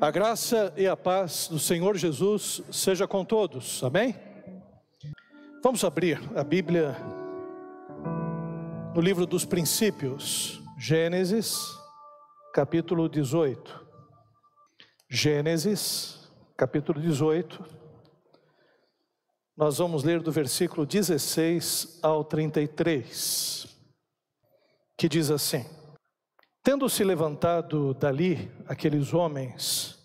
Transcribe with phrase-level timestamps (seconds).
[0.00, 4.16] A graça e a paz do Senhor Jesus seja com todos, amém?
[5.62, 6.96] Vamos abrir a Bíblia
[8.92, 11.56] no livro dos princípios, Gênesis,
[12.52, 13.86] capítulo 18.
[15.08, 17.64] Gênesis, capítulo 18.
[19.56, 23.68] Nós vamos ler do versículo 16 ao 33,
[24.98, 25.64] que diz assim:
[26.64, 29.98] Tendo-se levantado dali aqueles homens,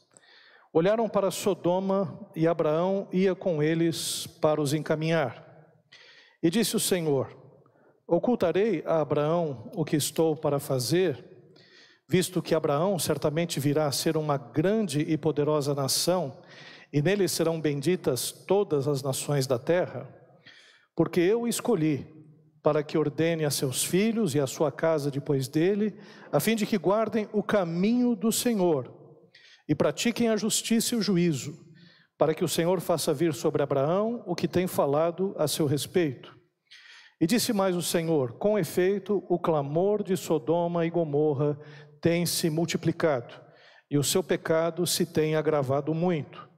[0.73, 5.41] olharam para Sodoma e Abraão ia com eles para os encaminhar.
[6.43, 7.33] E disse o Senhor:
[8.05, 11.23] Ocultarei a Abraão o que estou para fazer,
[12.05, 16.41] visto que Abraão certamente virá a ser uma grande e poderosa nação,
[16.91, 20.13] e nele serão benditas todas as nações da terra,
[20.93, 22.18] porque eu escolhi
[22.61, 25.95] para que ordene a seus filhos e a sua casa depois dele,
[26.31, 28.93] a fim de que guardem o caminho do Senhor
[29.67, 31.57] e pratiquem a justiça e o juízo,
[32.17, 36.37] para que o Senhor faça vir sobre Abraão o que tem falado a seu respeito.
[37.21, 41.59] E disse mais o Senhor: Com efeito, o clamor de Sodoma e Gomorra
[42.01, 43.33] tem se multiplicado,
[43.89, 46.49] e o seu pecado se tem agravado muito.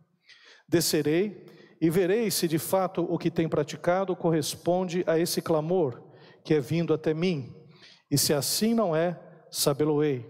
[0.68, 1.46] Descerei
[1.82, 6.00] e verei se de fato o que tem praticado corresponde a esse clamor
[6.44, 7.54] que é vindo até mim,
[8.10, 10.26] e se assim não é, sabê-lo-ei.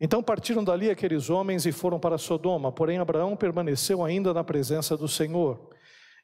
[0.00, 4.96] Então partiram dali aqueles homens e foram para Sodoma, porém Abraão permaneceu ainda na presença
[4.96, 5.70] do Senhor.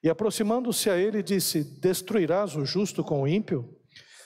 [0.03, 3.77] E aproximando-se a ele, disse: Destruirás o justo com o ímpio?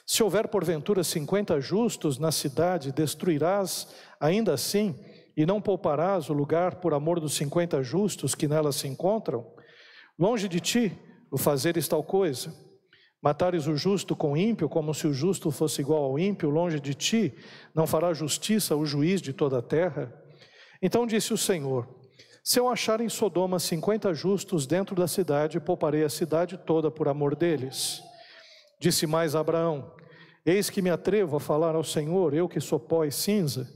[0.06, 4.98] Se houver porventura cinquenta justos na cidade, destruirás ainda assim,
[5.36, 9.46] e não pouparás o lugar por amor dos cinquenta justos que nela se encontram?
[10.22, 10.96] Longe de ti
[11.32, 12.54] o fazeres tal coisa.
[13.20, 16.78] Matares o justo com o ímpio, como se o justo fosse igual ao ímpio, longe
[16.78, 17.34] de ti,
[17.74, 20.14] não fará justiça o juiz de toda a terra?
[20.80, 21.88] Então disse o Senhor:
[22.44, 27.08] Se eu achar em Sodoma cinquenta justos dentro da cidade, pouparei a cidade toda por
[27.08, 28.00] amor deles.
[28.78, 29.92] Disse mais Abraão:
[30.46, 33.68] Eis que me atrevo a falar ao Senhor, eu que sou pó e cinza.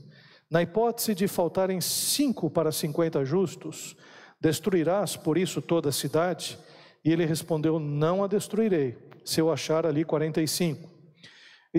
[0.49, 3.97] Na hipótese de faltarem cinco para cinquenta justos,
[4.39, 6.57] Destruirás por isso toda a cidade?
[7.03, 10.89] E ele respondeu: Não a destruirei, se eu achar ali quarenta e cinco.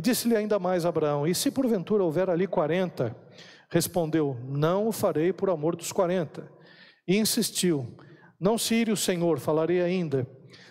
[0.01, 3.17] Disse-lhe ainda mais Abraão: E se porventura houver ali quarenta?
[3.71, 6.51] Respondeu: Não o farei por amor dos quarenta.
[7.07, 7.87] E insistiu:
[8.39, 10.27] Não se ire o Senhor, falarei ainda.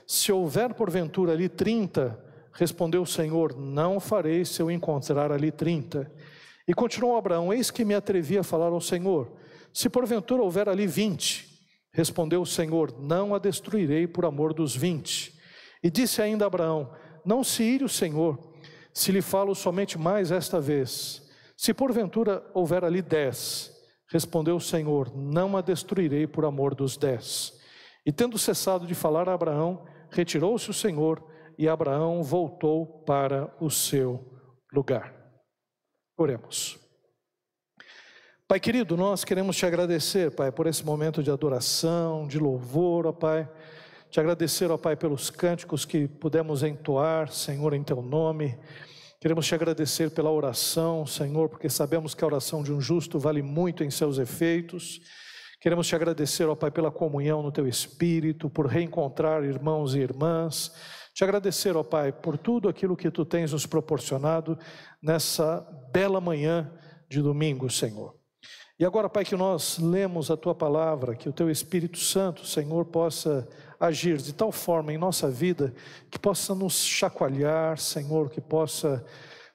[0.05, 2.17] Se houver porventura ali trinta,
[2.53, 6.11] respondeu o Senhor: Não o farei se eu encontrar ali trinta.
[6.67, 9.31] E continuou Abraão: Eis que me atrevi a falar ao Senhor:
[9.73, 11.46] Se porventura houver ali vinte,
[11.97, 15.33] Respondeu o Senhor: Não a destruirei por amor dos vinte.
[15.81, 16.93] E disse ainda Abraão:
[17.25, 18.37] Não se ire o Senhor,
[18.93, 21.27] se lhe falo somente mais esta vez.
[21.57, 23.73] Se porventura houver ali dez,
[24.11, 27.59] respondeu o Senhor: Não a destruirei por amor dos dez.
[28.05, 31.27] E tendo cessado de falar a Abraão, retirou-se o Senhor
[31.57, 34.23] e Abraão voltou para o seu
[34.71, 35.15] lugar.
[36.15, 36.86] Oremos.
[38.49, 43.11] Pai querido, nós queremos te agradecer, Pai, por esse momento de adoração, de louvor, ó
[43.11, 43.45] Pai.
[44.09, 48.57] Te agradecer, ó Pai, pelos cânticos que pudemos entoar, Senhor, em teu nome.
[49.19, 53.41] Queremos te agradecer pela oração, Senhor, porque sabemos que a oração de um justo vale
[53.41, 55.01] muito em seus efeitos.
[55.59, 60.71] Queremos te agradecer, ó Pai, pela comunhão no teu espírito, por reencontrar irmãos e irmãs.
[61.13, 64.57] Te agradecer, ó Pai, por tudo aquilo que tu tens nos proporcionado
[65.03, 66.71] nessa bela manhã
[67.09, 68.15] de domingo, Senhor.
[68.79, 72.85] E agora, Pai, que nós lemos a tua palavra, que o teu Espírito Santo, Senhor,
[72.85, 73.47] possa
[73.79, 75.73] agir de tal forma em nossa vida
[76.11, 79.03] que possa nos chacoalhar, Senhor, que possa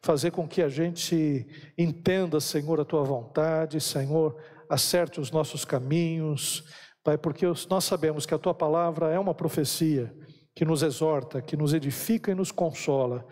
[0.01, 1.47] fazer com que a gente
[1.79, 4.37] entenda, Senhor, a tua vontade, Senhor,
[4.69, 6.65] acerte os nossos caminhos,
[7.05, 10.13] Pai, porque nós sabemos que a tua palavra é uma profecia
[10.53, 13.25] que nos exorta, que nos edifica e nos consola.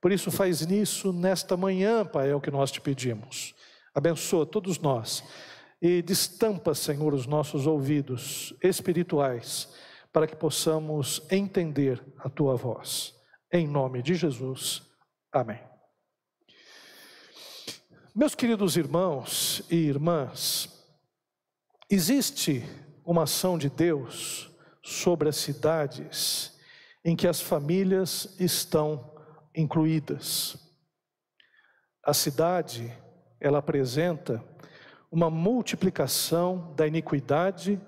[0.00, 3.54] Por isso, faz nisso nesta manhã, Pai, é o que nós te pedimos.
[3.96, 5.24] Abençoa todos nós
[5.80, 9.72] e destampa, Senhor, os nossos ouvidos espirituais
[10.12, 13.14] para que possamos entender a tua voz.
[13.50, 14.82] Em nome de Jesus.
[15.32, 15.58] Amém.
[18.14, 20.68] Meus queridos irmãos e irmãs,
[21.88, 22.66] existe
[23.02, 24.50] uma ação de Deus
[24.82, 26.54] sobre as cidades
[27.02, 29.10] em que as famílias estão
[29.54, 30.54] incluídas.
[32.04, 32.94] A cidade
[33.40, 34.42] ela apresenta
[35.10, 37.80] uma multiplicação da iniquidade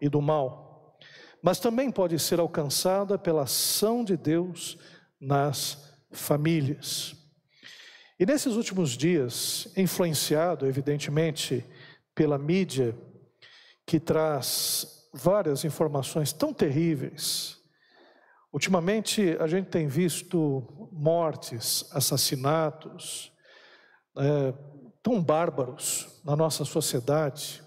[0.00, 0.98] e do mal,
[1.42, 4.78] mas também pode ser alcançada pela ação de Deus
[5.20, 7.14] nas famílias.
[8.18, 11.64] E nesses últimos dias, influenciado evidentemente
[12.14, 12.96] pela mídia,
[13.86, 17.58] que traz várias informações tão terríveis.
[18.52, 23.32] Ultimamente, a gente tem visto mortes, assassinatos,
[24.16, 24.54] é,
[25.04, 27.62] tão bárbaros na nossa sociedade.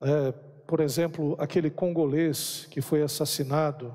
[0.00, 0.30] É,
[0.64, 3.92] por exemplo, aquele congolês que foi assassinado.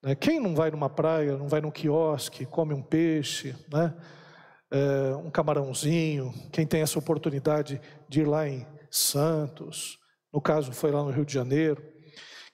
[0.00, 0.14] Né?
[0.14, 3.94] Quem não vai numa praia, não vai num quiosque, come um peixe, né?
[4.70, 6.32] É, um camarãozinho?
[6.52, 9.98] Quem tem essa oportunidade de ir lá em Santos,
[10.32, 11.82] no caso foi lá no Rio de Janeiro,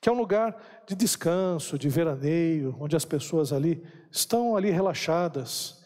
[0.00, 0.56] que é um lugar
[0.87, 5.83] de descanso, de veraneio, onde as pessoas ali estão ali relaxadas.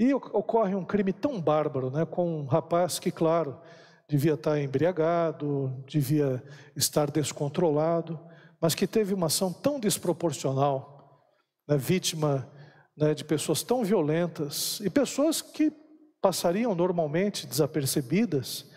[0.00, 3.60] E ocorre um crime tão bárbaro, né, com um rapaz que, claro,
[4.08, 6.42] devia estar embriagado, devia
[6.74, 8.18] estar descontrolado,
[8.58, 11.22] mas que teve uma ação tão desproporcional,
[11.68, 12.50] né, vítima
[12.96, 15.70] né, de pessoas tão violentas e pessoas que
[16.18, 18.70] passariam normalmente desapercebidas,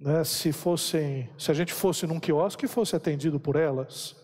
[0.00, 4.16] né, se fossem, se a gente fosse num quiosque e fosse atendido por elas.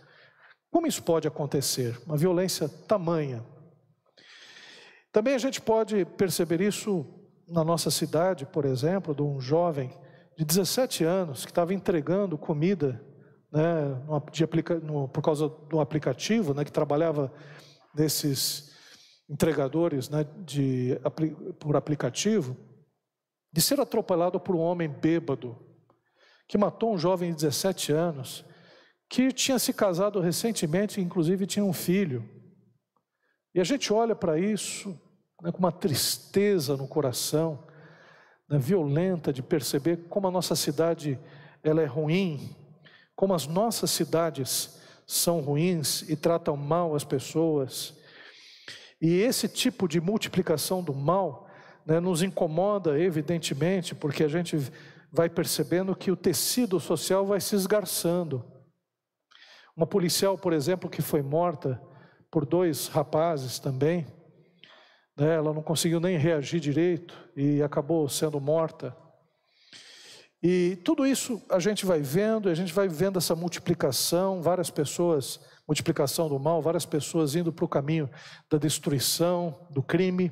[0.72, 1.96] Como isso pode acontecer?
[2.04, 3.44] Uma violência tamanha.
[5.16, 7.06] Também a gente pode perceber isso
[7.48, 9.90] na nossa cidade, por exemplo, de um jovem
[10.36, 13.02] de 17 anos que estava entregando comida
[13.50, 13.98] né,
[14.82, 17.32] no, por causa do aplicativo, né, que trabalhava
[17.94, 18.70] nesses
[19.26, 21.00] entregadores né, de,
[21.60, 22.54] por aplicativo,
[23.50, 25.56] de ser atropelado por um homem bêbado,
[26.46, 28.44] que matou um jovem de 17 anos,
[29.08, 32.22] que tinha se casado recentemente, inclusive tinha um filho.
[33.54, 34.94] E a gente olha para isso
[35.42, 37.64] né, com uma tristeza no coração,
[38.48, 41.18] né, violenta de perceber como a nossa cidade
[41.62, 42.54] ela é ruim,
[43.14, 47.94] como as nossas cidades são ruins e tratam mal as pessoas.
[49.00, 51.48] E esse tipo de multiplicação do mal
[51.84, 54.56] né, nos incomoda, evidentemente, porque a gente
[55.12, 58.44] vai percebendo que o tecido social vai se esgarçando.
[59.76, 61.80] Uma policial, por exemplo, que foi morta
[62.30, 64.06] por dois rapazes também,
[65.16, 68.94] né, ela não conseguiu nem reagir direito e acabou sendo morta.
[70.42, 75.40] E tudo isso a gente vai vendo, a gente vai vendo essa multiplicação, várias pessoas,
[75.66, 78.08] multiplicação do mal, várias pessoas indo para o caminho
[78.50, 80.30] da destruição, do crime.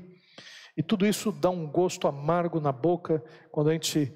[0.76, 4.12] E tudo isso dá um gosto amargo na boca quando a gente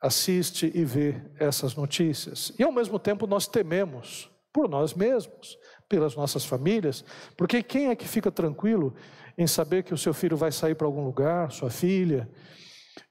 [0.00, 2.52] assiste e vê essas notícias.
[2.58, 5.58] E ao mesmo tempo nós tememos por nós mesmos,
[5.88, 7.04] pelas nossas famílias,
[7.36, 8.94] porque quem é que fica tranquilo
[9.36, 12.28] em saber que o seu filho vai sair para algum lugar, sua filha,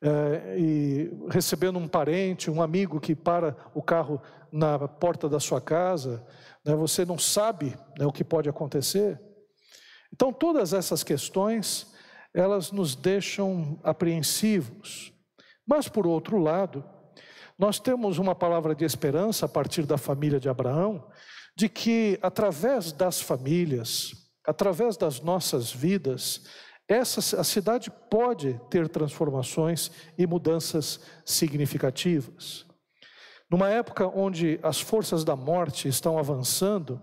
[0.02, 4.22] é, e recebendo um parente, um amigo que para o carro
[4.52, 6.26] na porta da sua casa,
[6.66, 9.20] né, você não sabe né, o que pode acontecer.
[10.14, 11.94] Então, todas essas questões,
[12.34, 15.14] elas nos deixam apreensivos.
[15.66, 16.84] Mas, por outro lado,
[17.58, 21.08] nós temos uma palavra de esperança a partir da família de Abraão,
[21.56, 26.46] de que através das famílias, através das nossas vidas,
[26.88, 32.66] essa a cidade pode ter transformações e mudanças significativas.
[33.50, 37.02] Numa época onde as forças da morte estão avançando,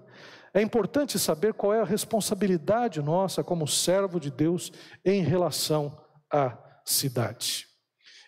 [0.53, 4.73] é importante saber qual é a responsabilidade nossa como servo de Deus
[5.05, 5.97] em relação
[6.33, 7.67] à cidade.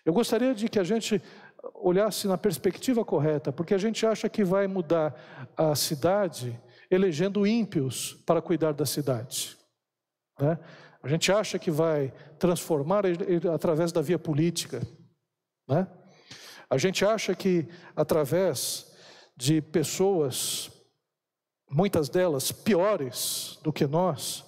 [0.05, 1.21] Eu gostaria de que a gente
[1.75, 5.15] olhasse na perspectiva correta, porque a gente acha que vai mudar
[5.57, 6.59] a cidade
[6.91, 9.57] elegendo ímpios para cuidar da cidade.
[10.37, 10.59] Né?
[11.01, 13.03] A gente acha que vai transformar
[13.53, 14.81] através da via política.
[15.67, 15.87] Né?
[16.69, 18.91] A gente acha que através
[19.35, 20.69] de pessoas,
[21.69, 24.45] muitas delas piores do que nós,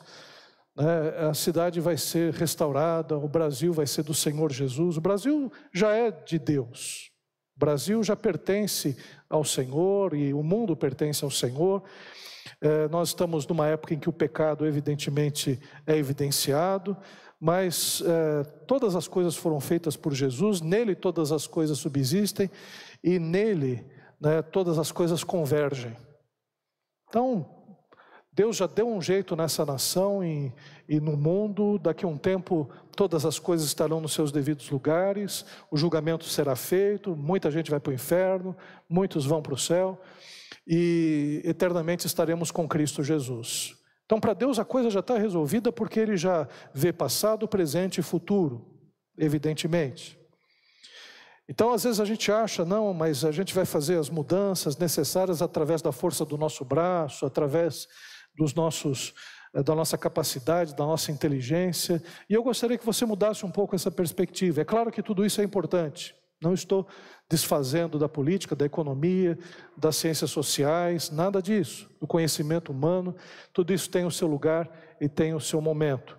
[0.75, 4.97] né, a cidade vai ser restaurada, o Brasil vai ser do Senhor Jesus.
[4.97, 7.11] O Brasil já é de Deus.
[7.55, 8.97] O Brasil já pertence
[9.29, 11.83] ao Senhor e o mundo pertence ao Senhor.
[12.63, 16.95] É, nós estamos numa época em que o pecado, evidentemente, é evidenciado,
[17.37, 22.49] mas é, todas as coisas foram feitas por Jesus, nele todas as coisas subsistem
[23.03, 23.85] e nele
[24.17, 25.93] né, todas as coisas convergem.
[27.09, 27.45] Então,
[28.31, 30.49] Deus já deu um jeito nessa nação e,
[30.87, 35.45] e, no mundo, daqui a um tempo todas as coisas estarão nos seus devidos lugares,
[35.69, 38.55] o julgamento será feito, muita gente vai para o inferno,
[38.87, 40.01] muitos vão para o céu
[40.67, 43.75] e eternamente estaremos com Cristo Jesus.
[44.05, 48.03] Então, para Deus a coisa já está resolvida porque Ele já vê passado, presente e
[48.03, 48.65] futuro,
[49.17, 50.19] evidentemente.
[51.47, 55.41] Então, às vezes a gente acha, não, mas a gente vai fazer as mudanças necessárias
[55.41, 57.87] através da força do nosso braço, através
[58.35, 59.13] dos nossos,
[59.53, 62.01] eh, da nossa capacidade, da nossa inteligência.
[62.29, 64.61] E eu gostaria que você mudasse um pouco essa perspectiva.
[64.61, 66.15] É claro que tudo isso é importante.
[66.41, 66.87] Não estou
[67.33, 69.35] desfazendo da política, da economia,
[69.75, 71.89] das ciências sociais, nada disso.
[71.99, 73.15] Do conhecimento humano,
[73.51, 74.69] tudo isso tem o seu lugar
[75.01, 76.15] e tem o seu momento.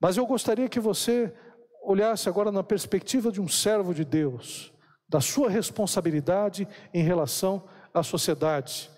[0.00, 1.34] Mas eu gostaria que você
[1.82, 4.72] olhasse agora na perspectiva de um servo de Deus,
[5.08, 8.88] da sua responsabilidade em relação à sociedade,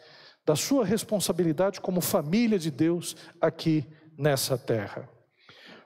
[0.44, 5.08] da sua responsabilidade como família de Deus aqui nessa terra.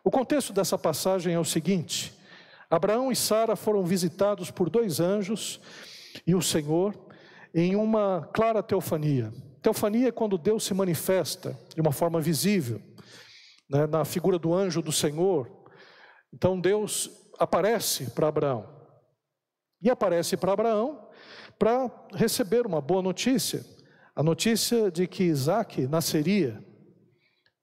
[0.03, 2.13] O contexto dessa passagem é o seguinte:
[2.75, 5.61] Abraão e Sara foram visitados por dois anjos
[6.27, 6.93] e o Senhor
[7.55, 9.33] em uma clara teofania.
[9.63, 12.83] Teofania é quando Deus se manifesta de uma forma visível,
[13.71, 15.49] né, na figura do anjo do Senhor.
[16.33, 18.69] Então Deus aparece para Abraão.
[19.81, 21.09] E aparece para Abraão
[21.57, 23.65] para receber uma boa notícia,
[24.17, 26.61] a notícia de que Isaac nasceria.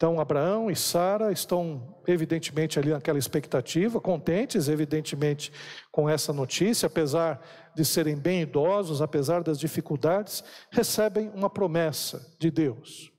[0.01, 5.53] Então, Abraão e Sara estão, evidentemente, ali naquela expectativa, contentes, evidentemente,
[5.91, 7.39] com essa notícia, apesar
[7.75, 13.12] de serem bem idosos, apesar das dificuldades, recebem uma promessa de Deus.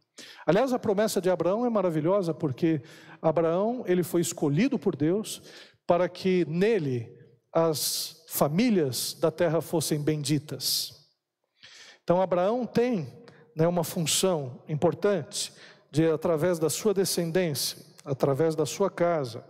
[0.44, 2.82] Aliás, a promessa de Abraão é maravilhosa porque
[3.22, 5.40] Abraão, ele foi escolhido por Deus
[5.86, 7.16] para que nele
[7.52, 11.06] as famílias da terra fossem benditas.
[12.02, 13.06] Então, Abraão tem
[13.54, 15.52] né, uma função importante
[15.92, 19.44] de, através da sua descendência, através da sua casa,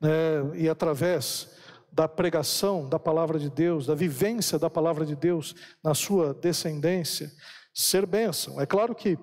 [0.00, 0.10] né,
[0.54, 1.50] e através
[1.92, 5.54] da pregação da palavra de Deus, da vivência da palavra de Deus
[5.84, 7.30] na sua descendência,
[7.74, 8.58] ser bênção.
[8.58, 9.18] É claro que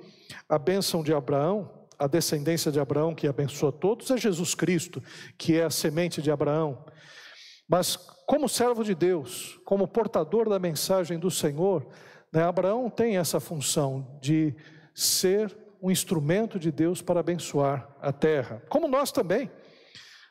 [0.48, 5.02] a bênção de Abraão, a descendência de Abraão que abençoa todos, é Jesus Cristo,
[5.40, 6.86] que é a semente de Abraão.
[7.68, 7.96] Mas,
[8.28, 11.88] como servo de Deus, como portador da mensagem do Senhor,
[12.32, 14.56] né, Abraão tem essa função de
[14.94, 19.50] ser um instrumento de Deus para abençoar a terra, como nós também.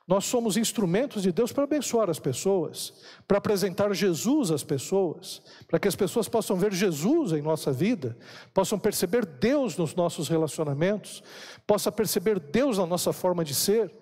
[0.08, 2.94] Nós somos instrumentos de Deus para abençoar as pessoas,
[3.26, 8.16] para apresentar Jesus às pessoas, para que as pessoas possam ver Jesus em nossa vida,
[8.54, 11.22] possam perceber Deus nos nossos relacionamentos,
[11.66, 13.92] possa perceber Deus na nossa forma de ser.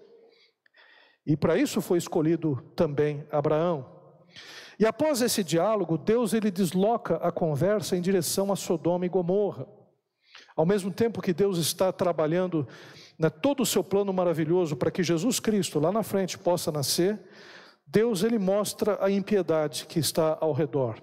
[1.26, 3.85] E para isso foi escolhido também Abraão.
[4.79, 9.67] E após esse diálogo, Deus ele desloca a conversa em direção a Sodoma e Gomorra.
[10.57, 12.67] Ao mesmo tempo que Deus está trabalhando
[13.19, 17.21] né, todo o seu plano maravilhoso para que Jesus Cristo lá na frente possa nascer,
[17.87, 21.01] Deus ele mostra a impiedade que está ao redor.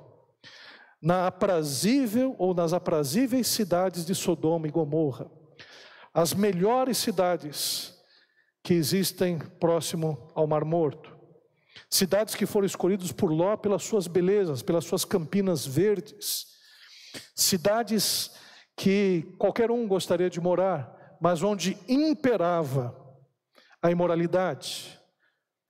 [0.99, 5.29] Na aprazível ou nas aprazíveis cidades de Sodoma e Gomorra,
[6.13, 7.93] as melhores cidades
[8.63, 11.11] que existem próximo ao Mar Morto.
[11.89, 16.47] Cidades que foram escolhidas por Ló pelas suas belezas, pelas suas campinas verdes.
[17.35, 18.31] Cidades
[18.75, 22.95] que qualquer um gostaria de morar, mas onde imperava
[23.81, 24.99] a imoralidade,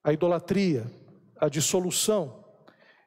[0.03, 0.85] a idolatria,
[1.37, 2.43] a dissolução.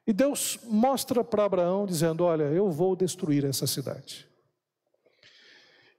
[0.05, 4.27] E Deus mostra para Abraão, dizendo: Olha, eu vou destruir essa cidade.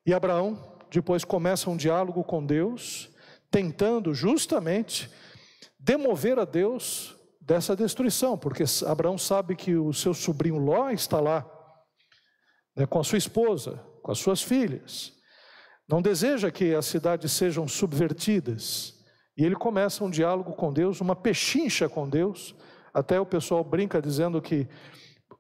[0.07, 3.11] E Abraão depois começa um diálogo com Deus,
[3.51, 5.11] tentando justamente
[5.79, 11.47] demover a Deus dessa destruição, porque Abraão sabe que o seu sobrinho Ló está lá,
[12.77, 15.13] né, com a sua esposa, com as suas filhas.
[15.87, 18.95] Não deseja que as cidades sejam subvertidas.
[19.37, 22.55] E ele começa um diálogo com Deus, uma pechincha com Deus.
[22.95, 24.67] Até o pessoal brinca dizendo que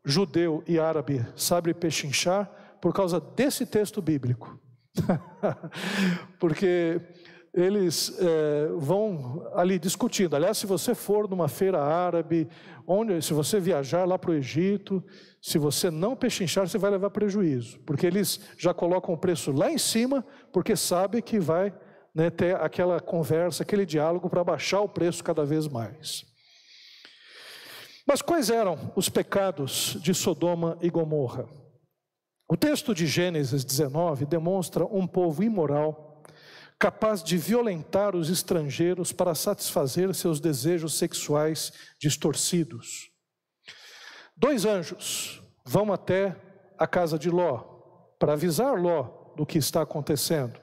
[0.04, 4.60] judeu e árabe sabe pechinchar por causa desse texto bíblico.
[6.38, 7.00] Porque
[7.58, 10.36] eles é, vão ali discutindo.
[10.36, 12.48] Aliás, se você for numa feira árabe,
[12.86, 15.02] onde, se você viajar lá para o Egito,
[15.42, 19.70] se você não pechinchar, você vai levar prejuízo, porque eles já colocam o preço lá
[19.70, 21.74] em cima, porque sabe que vai
[22.14, 26.24] né, ter aquela conversa, aquele diálogo para baixar o preço cada vez mais.
[28.06, 31.46] Mas quais eram os pecados de Sodoma e Gomorra?
[32.48, 36.07] O texto de Gênesis 19 demonstra um povo imoral
[36.78, 43.10] capaz de violentar os estrangeiros para satisfazer seus desejos sexuais distorcidos.
[44.36, 46.36] Dois anjos vão até
[46.78, 47.58] a casa de Ló
[48.18, 50.60] para avisar Ló do que está acontecendo.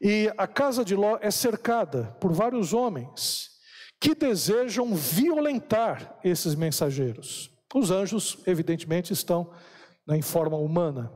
[0.00, 3.50] E a casa de Ló é cercada por vários homens
[3.98, 7.50] que desejam violentar esses mensageiros.
[7.74, 9.50] Os anjos, evidentemente, estão
[10.08, 11.10] em forma humana.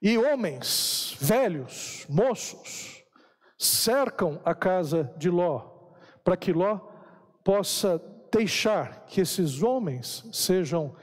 [0.00, 3.04] E homens velhos, moços,
[3.58, 5.92] cercam a casa de Ló,
[6.22, 6.78] para que Ló
[7.42, 8.00] possa
[8.32, 10.94] deixar que esses homens sejam,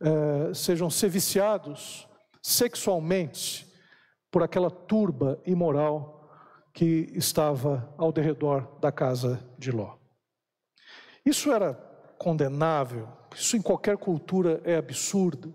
[0.00, 2.08] eh, sejam seviciados
[2.42, 3.70] sexualmente
[4.30, 6.30] por aquela turba imoral
[6.72, 9.96] que estava ao derredor da casa de Ló.
[11.24, 11.74] Isso era
[12.18, 15.54] condenável, Isso em qualquer cultura é absurdo.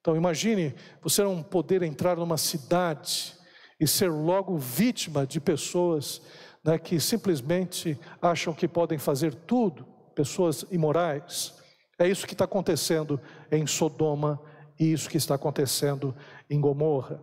[0.00, 3.35] Então imagine você não poder entrar numa cidade
[3.78, 6.22] e ser logo vítima de pessoas
[6.64, 11.54] né, que simplesmente acham que podem fazer tudo, pessoas imorais.
[11.98, 14.40] É isso que está acontecendo em Sodoma
[14.78, 16.14] e isso que está acontecendo
[16.50, 17.22] em Gomorra.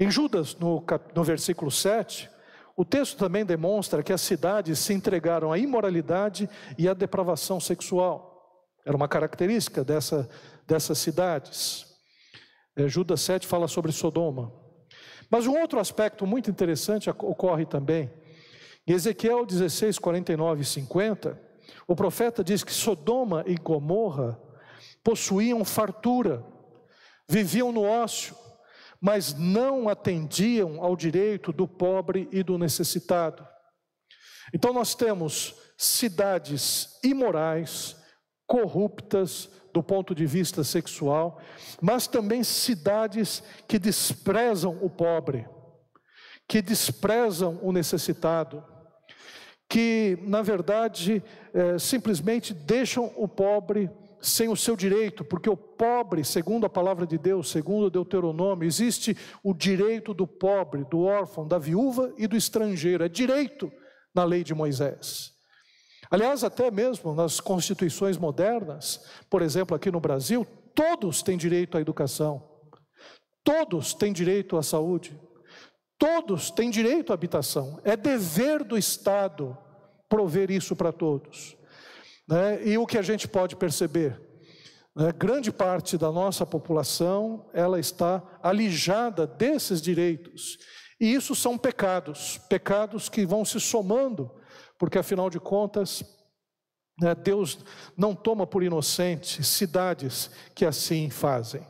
[0.00, 0.84] Em Judas, no,
[1.14, 2.30] no versículo 7,
[2.76, 8.32] o texto também demonstra que as cidades se entregaram à imoralidade e à depravação sexual.
[8.84, 10.28] Era uma característica dessa,
[10.66, 11.86] dessas cidades.
[12.74, 14.61] É, Judas 7 fala sobre Sodoma.
[15.32, 18.12] Mas um outro aspecto muito interessante ocorre também.
[18.86, 21.40] Em Ezequiel 16, 49 e 50,
[21.88, 24.38] o profeta diz que Sodoma e Gomorra
[25.02, 26.44] possuíam fartura,
[27.26, 28.36] viviam no ócio,
[29.00, 33.48] mas não atendiam ao direito do pobre e do necessitado.
[34.52, 37.96] Então nós temos cidades imorais,
[38.46, 41.40] corruptas do ponto de vista sexual,
[41.80, 45.46] mas também cidades que desprezam o pobre,
[46.46, 48.62] que desprezam o necessitado,
[49.68, 51.22] que, na verdade,
[51.54, 57.06] é, simplesmente deixam o pobre sem o seu direito, porque o pobre, segundo a palavra
[57.06, 62.26] de Deus, segundo o Deuteronômio, existe o direito do pobre, do órfão, da viúva e
[62.26, 63.72] do estrangeiro, é direito
[64.14, 65.32] na lei de Moisés.
[66.12, 71.80] Aliás, até mesmo nas constituições modernas, por exemplo, aqui no Brasil, todos têm direito à
[71.80, 72.46] educação,
[73.42, 75.18] todos têm direito à saúde,
[75.98, 79.56] todos têm direito à habitação, é dever do Estado
[80.06, 81.56] prover isso para todos.
[82.28, 82.60] Né?
[82.62, 84.20] E o que a gente pode perceber?
[84.94, 85.14] Né?
[85.16, 90.58] Grande parte da nossa população ela está alijada desses direitos.
[91.00, 94.30] E isso são pecados, pecados que vão se somando,
[94.82, 96.02] porque afinal de contas,
[97.00, 97.56] né, Deus
[97.96, 101.64] não toma por inocente cidades que assim fazem.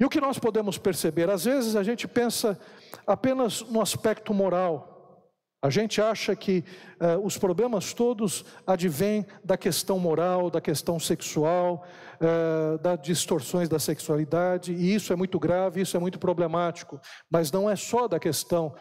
[0.00, 1.28] E o que nós podemos perceber?
[1.28, 2.58] Às vezes a gente pensa
[3.06, 5.28] apenas no aspecto moral,
[5.62, 6.64] a gente acha que
[6.98, 11.86] uh, os problemas todos advêm da questão moral, da questão sexual,
[12.22, 16.98] uh, das distorções da sexualidade, e isso é muito grave, isso é muito problemático.
[17.30, 18.74] Mas não é só da questão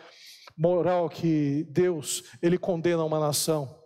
[0.60, 3.80] moral que Deus ele condena uma nação.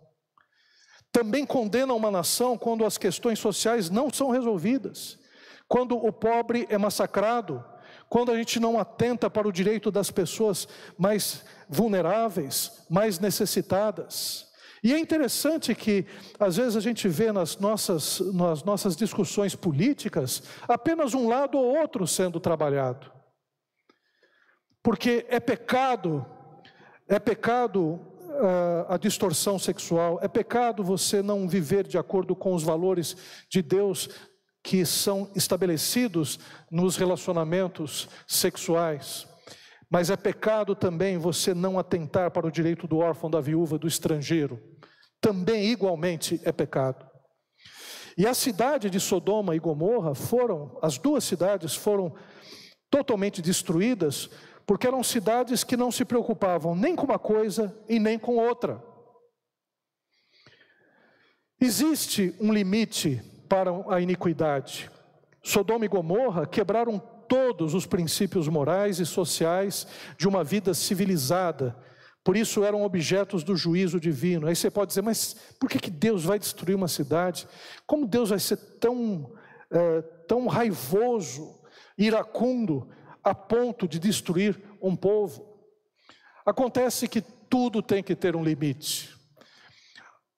[1.11, 5.19] Também condena uma nação quando as questões sociais não são resolvidas,
[5.67, 7.63] quando o pobre é massacrado,
[8.09, 14.51] quando a gente não atenta para o direito das pessoas mais vulneráveis, mais necessitadas.
[14.83, 16.05] E é interessante que,
[16.39, 21.77] às vezes, a gente vê nas nossas, nas nossas discussões políticas apenas um lado ou
[21.77, 23.11] outro sendo trabalhado.
[24.81, 26.25] Porque é pecado,
[27.07, 27.99] é pecado
[28.33, 33.15] uh, a distorção sexual, é pecado você não viver de acordo com os valores
[33.49, 34.09] de Deus
[34.63, 36.39] que são estabelecidos
[36.71, 39.27] nos relacionamentos sexuais.
[39.89, 43.87] Mas é pecado também você não atentar para o direito do órfão, da viúva, do
[43.87, 44.59] estrangeiro.
[45.21, 47.05] Também igualmente é pecado.
[48.17, 52.13] E a cidade de Sodoma e Gomorra foram, as duas cidades foram
[52.89, 54.29] totalmente destruídas,
[54.65, 58.83] porque eram cidades que não se preocupavam nem com uma coisa e nem com outra.
[61.59, 64.89] Existe um limite para a iniquidade.
[65.41, 71.75] Sodoma e Gomorra quebraram todos os princípios morais e sociais de uma vida civilizada.
[72.23, 74.47] Por isso eram objetos do juízo divino.
[74.47, 77.47] Aí você pode dizer, mas por que, que Deus vai destruir uma cidade?
[77.85, 79.33] Como Deus vai ser tão,
[79.69, 81.61] é, tão raivoso,
[81.97, 82.89] iracundo,
[83.23, 85.47] a ponto de destruir um povo?
[86.45, 89.13] Acontece que tudo tem que ter um limite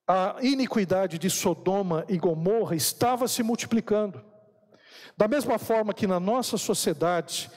[0.08, 4.24] a iniquidade de Sodoma e Gomorra estava se multiplicando.
[5.18, 7.50] Da mesma forma que na nossa sociedade,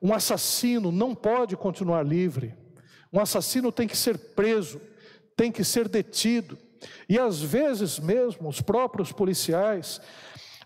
[0.00, 2.54] um assassino não pode continuar livre,
[3.12, 4.80] um assassino tem que ser preso,
[5.36, 6.56] tem que ser detido,
[7.08, 10.00] e às vezes mesmo os próprios policiais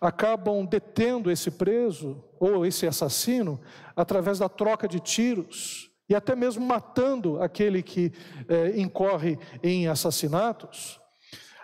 [0.07, 3.59] acabam detendo esse preso ou esse assassino
[3.97, 8.13] através da troca de tiros e até mesmo matando aquele que
[8.47, 11.01] é, incorre em assassinatos.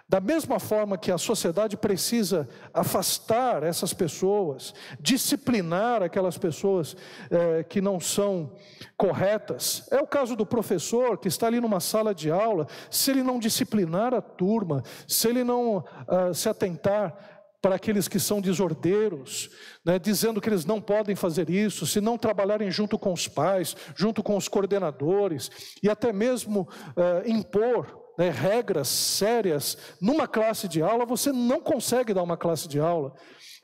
[0.08, 6.96] Da mesma forma que a sociedade precisa afastar essas pessoas, disciplinar aquelas pessoas
[7.30, 8.50] é, que não são
[8.96, 9.86] corretas.
[9.88, 13.38] É o caso do professor que está ali numa sala de aula, se ele não
[13.38, 17.29] disciplinar a turma, se ele não uh, se atentar
[17.60, 19.50] para aqueles que são desordeiros,
[19.84, 23.76] né, dizendo que eles não podem fazer isso, se não trabalharem junto com os pais,
[23.94, 25.50] junto com os coordenadores,
[25.82, 32.14] e até mesmo uh, impor né, regras sérias numa classe de aula, você não consegue
[32.14, 33.14] dar uma classe de aula.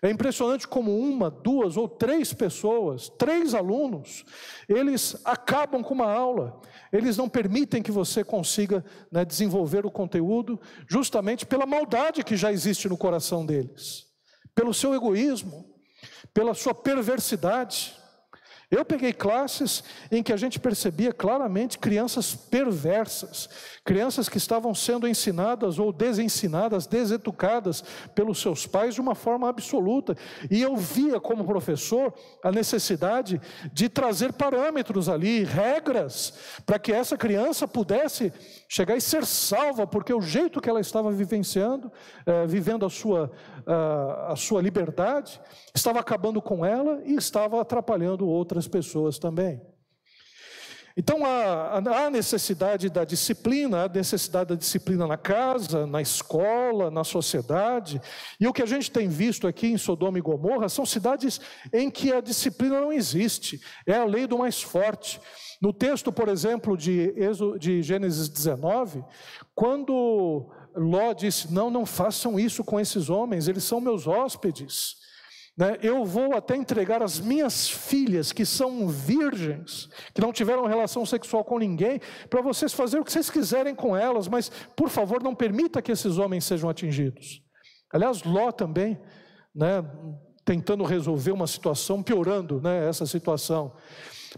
[0.03, 4.25] É impressionante como uma, duas ou três pessoas, três alunos,
[4.69, 6.61] eles acabam com uma aula.
[6.93, 12.53] Eles não permitem que você consiga né, desenvolver o conteúdo, justamente pela maldade que já
[12.53, 14.07] existe no coração deles,
[14.55, 15.75] pelo seu egoísmo,
[16.33, 17.96] pela sua perversidade.
[18.69, 23.49] Eu peguei classes em que a gente percebia claramente crianças perversas,
[23.85, 30.17] crianças que estavam sendo ensinadas ou desensinadas, deseducadas pelos seus pais de uma forma absoluta.
[30.51, 33.41] E eu via como professor a necessidade
[33.73, 36.35] de trazer parâmetros ali, regras,
[36.67, 38.33] para que essa criança pudesse
[38.69, 41.93] chegar e ser salva, porque o jeito que ela estava vivenciando,
[42.27, 43.31] eh, vivendo a sua,
[43.67, 45.41] a, sua liberdade,
[45.75, 49.61] estava acabando com ela e estava atrapalhando outras pessoas também.
[50.99, 57.05] Então há, há necessidade da disciplina, há necessidade da disciplina na casa, na escola, na
[57.05, 58.01] sociedade.
[58.41, 61.39] E o que a gente tem visto aqui em Sodoma e Gomorra são cidades
[61.71, 65.21] em que a disciplina não existe, é a lei do mais forte.
[65.61, 67.13] No texto, por exemplo, de,
[67.59, 69.05] de Gênesis 19,
[69.55, 74.97] quando Ló disse: Não, não façam isso com esses homens, eles são meus hóspedes.
[75.57, 75.79] Né?
[75.83, 81.43] Eu vou até entregar as minhas filhas, que são virgens, que não tiveram relação sexual
[81.43, 85.35] com ninguém, para vocês fazerem o que vocês quiserem com elas, mas, por favor, não
[85.35, 87.43] permita que esses homens sejam atingidos.
[87.91, 89.01] Aliás, Ló também,
[89.55, 89.83] né,
[90.45, 93.73] tentando resolver uma situação, piorando né, essa situação.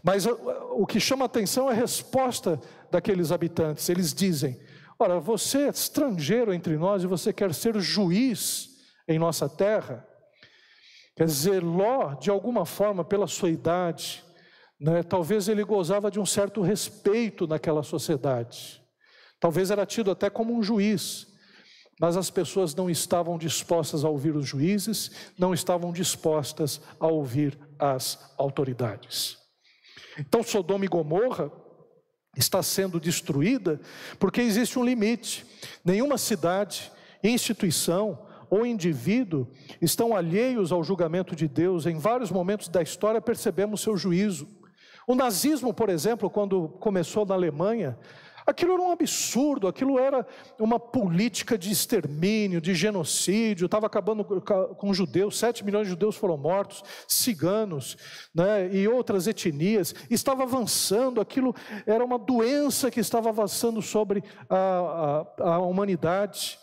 [0.05, 3.88] Mas o que chama atenção é a resposta daqueles habitantes.
[3.88, 4.59] Eles dizem:
[5.00, 10.04] Ora, você é estrangeiro entre nós e você quer ser juiz em nossa terra.
[11.16, 14.24] Quer dizer, Ló, de alguma forma, pela sua idade,
[14.78, 18.82] né, talvez ele gozava de um certo respeito naquela sociedade.
[19.38, 21.28] Talvez era tido até como um juiz,
[22.00, 27.56] mas as pessoas não estavam dispostas a ouvir os juízes, não estavam dispostas a ouvir
[27.78, 29.38] as autoridades.
[30.18, 31.52] Então, Sodoma e Gomorra
[32.38, 33.81] está sendo destruída
[34.18, 35.44] porque existe um limite.
[35.85, 36.90] Nenhuma cidade,
[37.22, 39.48] instituição ou indivíduo
[39.83, 41.85] estão alheios ao julgamento de Deus.
[41.85, 44.48] Em vários momentos da história percebemos seu juízo.
[45.07, 47.98] O nazismo, por exemplo, quando começou na Alemanha,
[48.48, 50.26] Aquilo era um absurdo, aquilo era
[50.58, 56.38] uma política de extermínio, de genocídio, estava acabando com judeus, sete milhões de judeus foram
[56.38, 57.98] mortos, ciganos
[58.34, 61.54] né, e outras etnias, estava avançando, aquilo
[61.87, 66.58] era uma doença que estava avançando sobre a, a, a humanidade,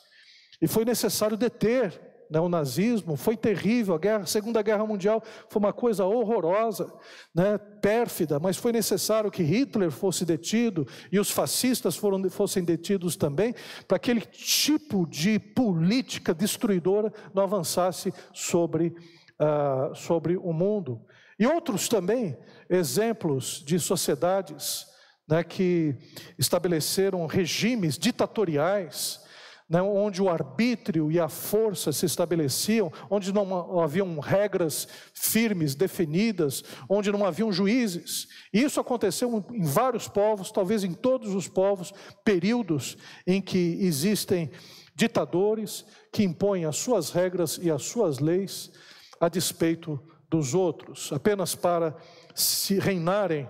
[0.59, 5.21] e foi necessário deter né, o nazismo, foi terrível, a, guerra, a Segunda Guerra Mundial
[5.49, 6.91] foi uma coisa horrorosa,
[7.33, 13.15] né, pérfida, mas foi necessário que Hitler fosse detido e os fascistas foram, fossem detidos
[13.15, 13.53] também,
[13.87, 18.95] para que aquele tipo de política destruidora não avançasse sobre,
[19.39, 21.01] uh, sobre o mundo.
[21.39, 22.37] E outros também,
[22.69, 24.85] exemplos de sociedades
[25.27, 25.95] né, que
[26.37, 29.24] estabeleceram regimes ditatoriais,
[29.67, 36.63] né, onde o arbítrio e a força se estabeleciam, onde não haviam regras firmes, definidas,
[36.87, 38.27] onde não haviam juízes.
[38.53, 41.91] Isso aconteceu em vários povos, talvez em todos os povos,
[42.23, 44.51] períodos em que existem
[44.95, 48.71] ditadores que impõem as suas regras e as suas leis
[49.19, 49.99] a despeito
[50.29, 51.95] dos outros, apenas para
[52.33, 53.47] se reinarem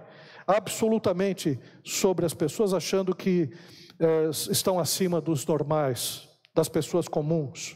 [0.47, 3.49] absolutamente sobre as pessoas, achando que
[3.99, 7.75] é, estão acima dos normais, das pessoas comuns.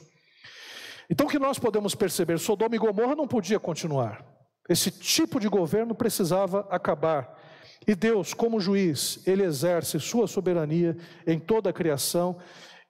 [1.09, 2.37] Então, o que nós podemos perceber?
[2.37, 4.23] Sodoma e Gomorra não podia continuar.
[4.69, 7.39] Esse tipo de governo precisava acabar.
[7.87, 12.37] E Deus, como juiz, ele exerce sua soberania em toda a criação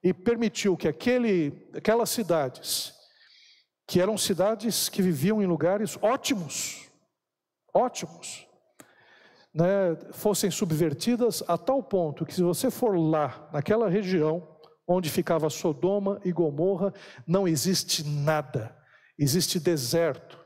[0.03, 2.93] e permitiu que aquele, aquelas cidades,
[3.87, 6.89] que eram cidades que viviam em lugares ótimos,
[7.73, 8.48] ótimos,
[9.53, 14.47] né, fossem subvertidas a tal ponto que, se você for lá, naquela região
[14.87, 16.93] onde ficava Sodoma e Gomorra,
[17.27, 18.75] não existe nada,
[19.17, 20.39] existe deserto.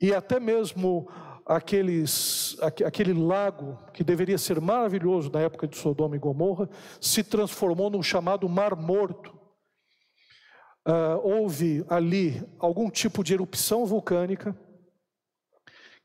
[0.00, 1.08] E até mesmo
[1.46, 6.68] aqueles, aquele lago, que deveria ser maravilhoso na época de Sodoma e Gomorra,
[7.00, 9.32] se transformou num chamado Mar Morto.
[10.86, 14.54] Uh, houve ali algum tipo de erupção vulcânica,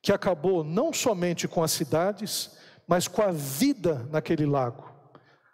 [0.01, 2.57] que acabou não somente com as cidades,
[2.87, 4.89] mas com a vida naquele lago.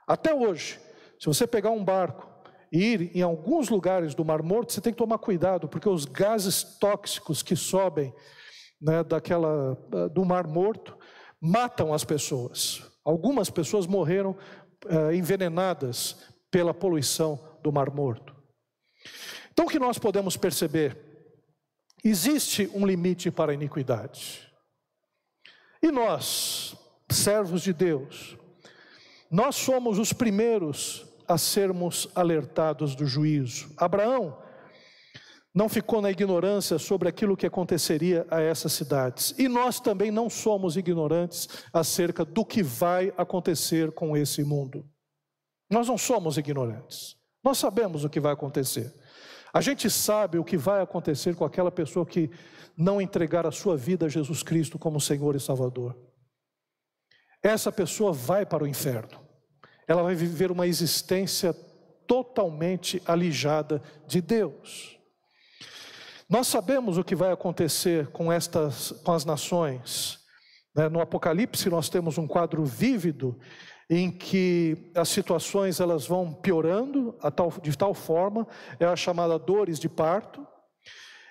[0.07, 0.79] Até hoje,
[1.19, 2.29] se você pegar um barco
[2.71, 6.05] e ir em alguns lugares do Mar Morto, você tem que tomar cuidado, porque os
[6.05, 8.13] gases tóxicos que sobem
[8.81, 9.75] né, daquela,
[10.11, 10.97] do Mar Morto
[11.41, 12.83] matam as pessoas.
[13.03, 14.35] Algumas pessoas morreram
[14.85, 16.17] uh, envenenadas
[16.51, 18.35] pela poluição do Mar Morto.
[19.51, 21.14] Então, o que nós podemos perceber?
[22.07, 24.47] Existe um limite para a iniquidade.
[25.81, 26.75] E nós,
[27.09, 28.37] servos de Deus,
[29.31, 33.73] nós somos os primeiros a sermos alertados do juízo.
[33.75, 34.37] Abraão
[35.51, 39.33] não ficou na ignorância sobre aquilo que aconteceria a essas cidades.
[39.39, 44.85] E nós também não somos ignorantes acerca do que vai acontecer com esse mundo.
[45.71, 47.15] Nós não somos ignorantes.
[47.43, 48.93] Nós sabemos o que vai acontecer.
[49.55, 52.29] A gente sabe o que vai acontecer com aquela pessoa que
[52.75, 55.97] não entregar a sua vida a Jesus Cristo como Senhor e Salvador.
[57.41, 59.17] Essa pessoa vai para o inferno.
[59.87, 61.53] Ela vai viver uma existência
[62.05, 64.99] totalmente alijada de Deus.
[66.29, 70.19] Nós sabemos o que vai acontecer com estas, com as nações.
[70.75, 70.89] Né?
[70.89, 73.39] No Apocalipse nós temos um quadro vívido
[73.89, 77.15] em que as situações elas vão piorando
[77.61, 78.47] de tal forma,
[78.79, 80.45] é a chamada dores de parto,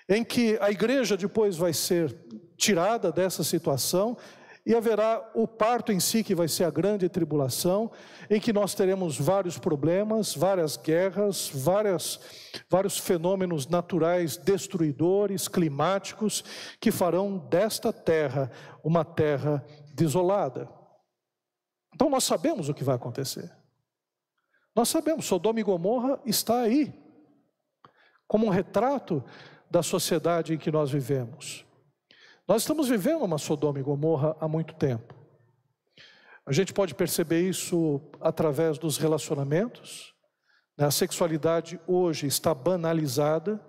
[0.07, 2.15] em que a igreja depois vai ser
[2.57, 4.17] tirada dessa situação
[4.65, 7.91] e haverá o parto em si, que vai ser a grande tribulação,
[8.29, 12.19] em que nós teremos vários problemas, várias guerras, várias,
[12.67, 16.43] vários fenômenos naturais destruidores, climáticos,
[16.79, 18.49] que farão desta terra
[18.83, 19.63] uma terra
[19.93, 20.67] desolada.
[21.95, 23.49] Então nós sabemos o que vai acontecer.
[24.75, 26.93] Nós sabemos, Sodoma e Gomorra está aí,
[28.27, 29.23] como um retrato
[29.71, 31.65] da sociedade em que nós vivemos.
[32.45, 35.15] Nós estamos vivendo uma Sodoma e Gomorra há muito tempo.
[36.45, 40.13] A gente pode perceber isso através dos relacionamentos.
[40.77, 40.85] Né?
[40.85, 43.59] A sexualidade hoje está banalizada.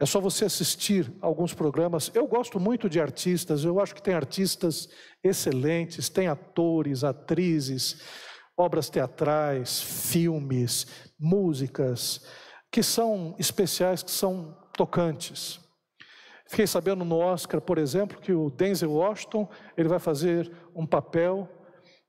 [0.00, 2.10] É só você assistir alguns programas.
[2.14, 4.88] Eu gosto muito de artistas, eu acho que tem artistas
[5.24, 8.00] excelentes, tem atores, atrizes,
[8.56, 10.86] obras teatrais, filmes,
[11.18, 12.24] músicas,
[12.70, 15.58] que são especiais, que são tocantes.
[16.48, 21.48] Fiquei sabendo no Oscar, por exemplo, que o Denzel Washington ele vai fazer um papel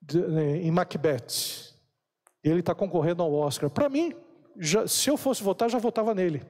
[0.01, 1.73] de, né, em Macbeth.
[2.43, 3.69] Ele está concorrendo ao Oscar.
[3.69, 4.13] Para mim,
[4.57, 6.41] já, se eu fosse votar, já votava nele,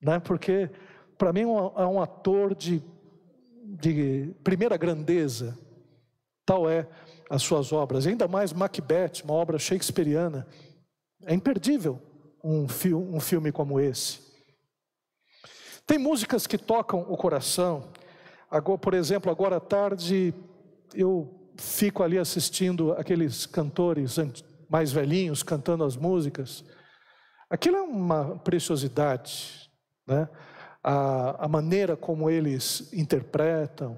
[0.00, 0.18] né?
[0.18, 0.70] Porque
[1.16, 2.82] para mim é um, é um ator de,
[3.64, 5.58] de primeira grandeza.
[6.46, 6.88] Tal é
[7.28, 8.06] as suas obras.
[8.06, 10.46] Ainda mais Macbeth, uma obra shakespeariana.
[11.24, 12.00] É imperdível
[12.42, 14.20] um, fi um filme como esse.
[15.86, 17.90] Tem músicas que tocam o coração.
[18.50, 20.34] Agora, por exemplo, agora à tarde
[20.94, 24.16] eu fico ali assistindo aqueles cantores
[24.68, 26.64] mais velhinhos cantando as músicas.
[27.50, 29.67] Aquilo é uma preciosidade,
[30.08, 30.28] né?
[30.82, 33.96] A, a maneira como eles interpretam,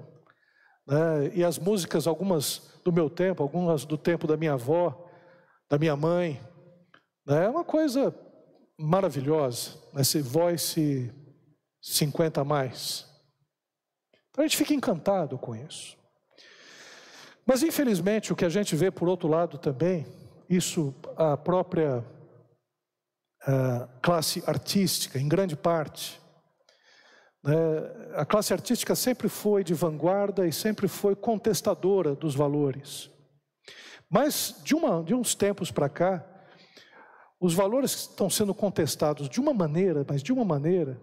[0.85, 1.31] né?
[1.33, 5.07] E as músicas, algumas do meu tempo, algumas do tempo da minha avó,
[5.69, 6.41] da minha mãe,
[7.25, 7.45] né?
[7.45, 8.13] É uma coisa
[8.77, 11.13] maravilhosa, esse voice
[11.81, 13.07] 50 a mais.
[14.29, 15.97] Então a gente fica encantado com isso.
[17.45, 20.05] Mas infelizmente o que a gente vê por outro lado também,
[20.49, 22.03] isso a própria
[24.01, 26.21] classe artística, em grande parte,
[27.43, 27.55] né,
[28.15, 33.09] a classe artística sempre foi de vanguarda e sempre foi contestadora dos valores.
[34.09, 36.23] Mas de, uma, de uns tempos para cá,
[37.39, 41.01] os valores estão sendo contestados de uma maneira, mas de uma maneira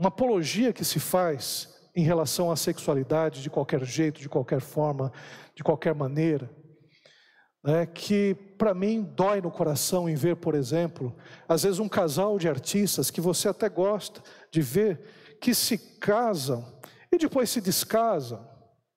[0.00, 5.12] uma apologia que se faz em relação à sexualidade de qualquer jeito, de qualquer forma,
[5.54, 6.50] de qualquer maneira,
[7.62, 11.14] né, que para mim dói no coração em ver, por exemplo,
[11.48, 15.00] às vezes um casal de artistas que você até gosta de ver,
[15.40, 16.64] que se casam
[17.12, 18.46] e depois se descasam,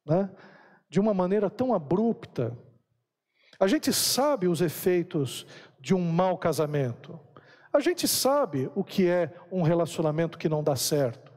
[0.05, 0.29] né,
[0.89, 2.57] de uma maneira tão abrupta.
[3.59, 5.45] A gente sabe os efeitos
[5.79, 7.19] de um mau casamento.
[7.71, 11.31] A gente sabe o que é um relacionamento que não dá certo.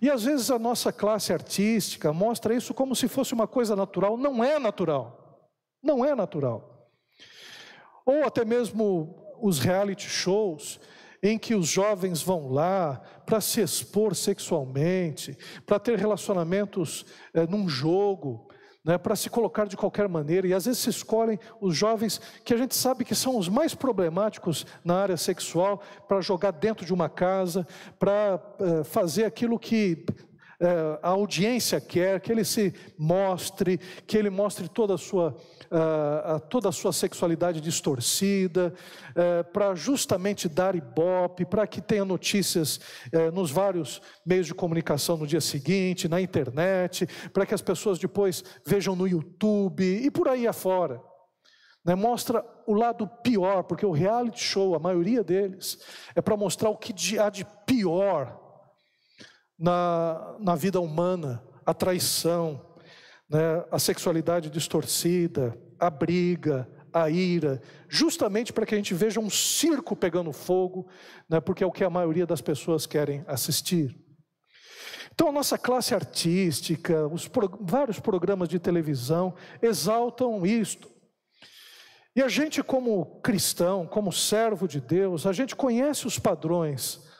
[0.00, 4.16] E às vezes a nossa classe artística mostra isso como se fosse uma coisa natural.
[4.16, 5.21] Não é natural.
[5.82, 6.88] Não é natural.
[8.04, 10.80] Ou até mesmo os reality shows
[11.22, 17.68] em que os jovens vão lá para se expor sexualmente, para ter relacionamentos é, num
[17.68, 18.48] jogo,
[18.84, 22.52] né, para se colocar de qualquer maneira, e às vezes se escolhem os jovens que
[22.52, 26.92] a gente sabe que são os mais problemáticos na área sexual, para jogar dentro de
[26.92, 27.66] uma casa,
[27.98, 30.04] para uh, fazer aquilo que
[30.62, 35.36] uh, a audiência quer, que ele se mostre, que ele mostre toda a sua
[35.70, 38.72] uh, toda a sua sexualidade distorcida,
[39.10, 42.80] uh, para justamente dar ibope, para que tenha notícias
[43.32, 48.44] nos vários meios de comunicação no dia seguinte, na internet, para que as pessoas depois
[48.66, 51.00] vejam no YouTube e por aí afora.
[51.84, 55.78] né, mostra o lado pior, porque o reality show, a maioria deles,
[56.14, 58.41] é para mostrar o que há de pior
[59.62, 62.60] na, na vida humana: a traição,
[63.30, 69.30] né, a sexualidade distorcida, a briga, a ira, justamente para que a gente veja um
[69.30, 70.88] circo pegando fogo,
[71.30, 73.96] né, porque é o que a maioria das pessoas querem assistir.
[75.14, 80.90] Então, a nossa classe artística, os pro, vários programas de televisão exaltam isto.
[82.16, 87.11] E a gente, como cristão, como servo de Deus, a gente conhece os padrões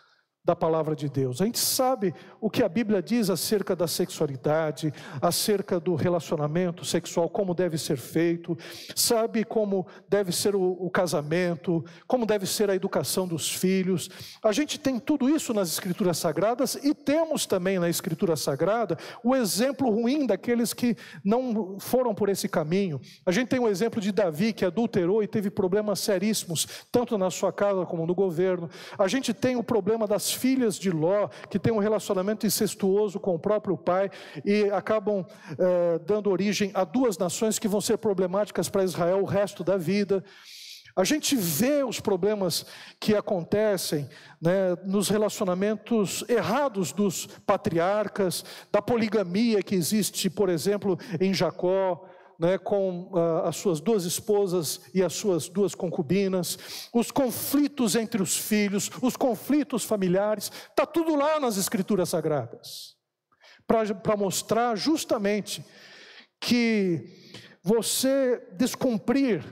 [0.45, 1.41] da palavra de Deus.
[1.41, 7.29] A gente sabe o que a Bíblia diz acerca da sexualidade, acerca do relacionamento sexual,
[7.29, 8.59] como deve ser feito,
[8.97, 14.11] sabe como deve ser o, o, casamento, como deve ser a educação dos filhos.
[14.43, 19.37] A gente tem tudo isso nas Escrituras Sagradas e temos também na Escritura Sagrada o
[19.37, 23.01] exemplo ruim daqueles que não foram por esse caminho.
[23.25, 27.31] A gente tem o exemplo de Davi, que adulterou e teve problemas seríssimos, tanto na
[27.31, 28.69] sua casa como no governo.
[28.99, 33.35] A gente tem o problema das filhas de Ló, que têm um relacionamento incestuoso com
[33.35, 34.11] o próprio pai
[34.45, 35.25] e acabam
[35.59, 39.77] eh, dando origem a duas nações que vão ser problemáticas para Israel o resto da
[39.77, 40.25] vida.
[40.95, 42.67] A gente vê os problemas
[43.01, 44.09] que acontecem
[44.41, 52.07] né, nos relacionamentos errados dos patriarcas, da poligamia que existe, por exemplo, em Jacó,
[52.43, 58.21] né, com uh, as suas duas esposas e as suas duas concubinas, os conflitos entre
[58.21, 62.97] os filhos, os conflitos familiares, está tudo lá nas Escrituras Sagradas,
[63.65, 65.65] para mostrar justamente
[66.41, 67.05] que
[67.63, 69.45] você descumprir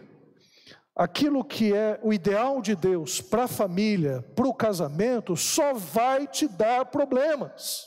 [0.96, 6.26] aquilo que é o ideal de Deus para a família, para o casamento, só vai
[6.26, 7.87] te dar problemas,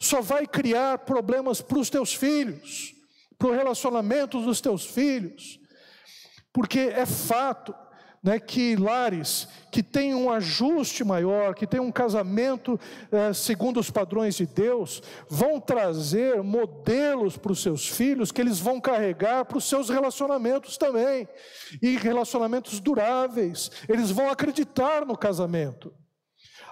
[0.00, 2.97] só vai criar problemas para os teus filhos
[3.38, 5.60] para o relacionamento dos teus filhos,
[6.52, 7.74] porque é fato
[8.22, 12.78] né, que lares que têm um ajuste maior, que têm um casamento
[13.12, 18.58] eh, segundo os padrões de Deus, vão trazer modelos para os seus filhos que eles
[18.58, 21.28] vão carregar para os seus relacionamentos também,
[21.80, 25.92] e relacionamentos duráveis, eles vão acreditar no casamento.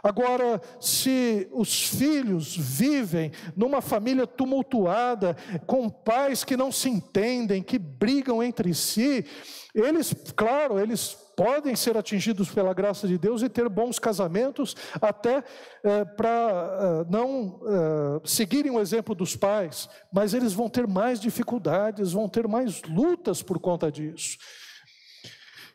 [0.06, 7.76] Agora, se os filhos vivem numa família tumultuada, com pais que não se entendem, que
[7.76, 9.26] brigam entre si,
[9.74, 15.42] eles, claro, eles podem ser atingidos pela graça de Deus e ter bons casamentos, até
[15.82, 21.18] é, para é, não é, seguirem o exemplo dos pais, mas eles vão ter mais
[21.18, 24.38] dificuldades, vão ter mais lutas por conta disso.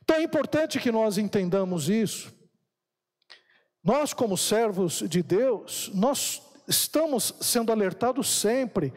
[0.01, 2.39] Então é importante que nós entendamos isso.
[3.83, 8.93] Nós, como servos de Deus, nós estamos sendo alertados sempre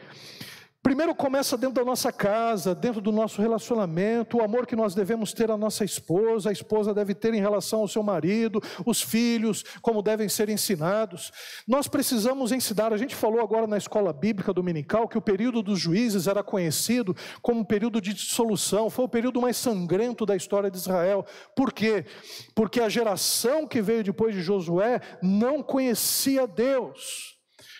[0.85, 5.33] Primeiro começa dentro da nossa casa, dentro do nosso relacionamento, o amor que nós devemos
[5.33, 9.64] ter à nossa esposa, a esposa deve ter em relação ao seu marido, os filhos,
[9.81, 11.33] como devem ser ensinados.
[11.66, 15.81] Nós precisamos ensinar, a gente falou agora na escola bíblica dominical que o período dos
[15.81, 20.70] juízes era conhecido como um período de dissolução, foi o período mais sangrento da história
[20.70, 21.25] de Israel.
[21.57, 22.05] Por quê?
[22.55, 27.34] Porque a geração que veio depois de Josué não conhecia Deus.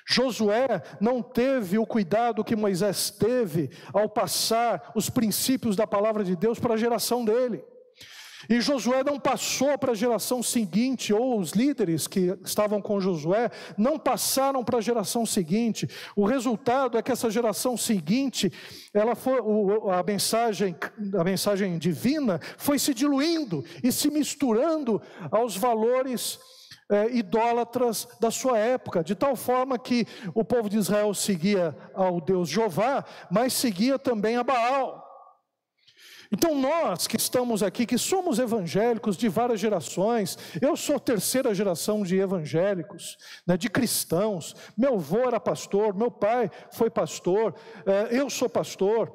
[0.06, 6.36] Josué não teve o cuidado que Moisés teve ao passar os princípios da palavra de
[6.36, 7.64] Deus para a geração dele.
[8.48, 13.50] E Josué não passou para a geração seguinte, ou os líderes que estavam com Josué
[13.76, 15.88] não passaram para a geração seguinte.
[16.14, 18.52] O resultado é que essa geração seguinte,
[18.92, 19.38] ela foi,
[19.92, 20.76] a mensagem,
[21.18, 26.38] a mensagem divina foi se diluindo e se misturando aos valores
[26.90, 32.20] é, idólatras da sua época, de tal forma que o povo de Israel seguia ao
[32.20, 35.04] Deus Jeová, mas seguia também a Baal.
[36.32, 42.02] Então, nós que estamos aqui, que somos evangélicos de várias gerações, eu sou terceira geração
[42.02, 43.16] de evangélicos,
[43.46, 44.56] né, de cristãos.
[44.76, 47.54] Meu avô era pastor, meu pai foi pastor,
[47.86, 49.12] é, eu sou pastor.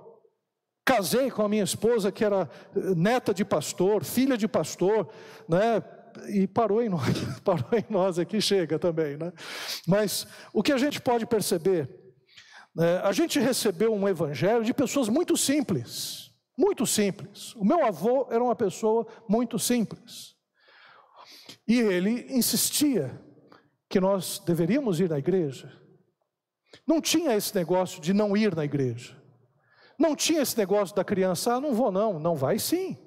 [0.86, 2.49] Casei com a minha esposa, que era
[2.95, 5.07] neta de pastor, filha de pastor,
[5.47, 5.84] né?
[6.28, 9.32] E parou em nós, parou em nós aqui, chega também, né?
[9.88, 11.89] Mas o que a gente pode perceber,
[12.76, 17.55] né, a gente recebeu um evangelho de pessoas muito simples, muito simples.
[17.55, 20.36] O meu avô era uma pessoa muito simples.
[21.67, 23.20] E ele insistia
[23.89, 25.72] que nós deveríamos ir na igreja.
[26.86, 29.15] Não tinha esse negócio de não ir na igreja.
[29.97, 32.97] Não tinha esse negócio da criança, ah, não vou não, não vai sim.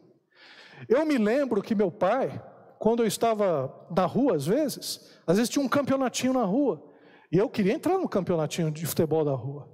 [0.89, 2.43] Eu me lembro que meu pai,
[2.83, 6.83] quando eu estava na rua, às vezes, às vezes tinha um campeonatinho na rua.
[7.31, 9.73] E eu queria entrar no campeonatinho de futebol da rua.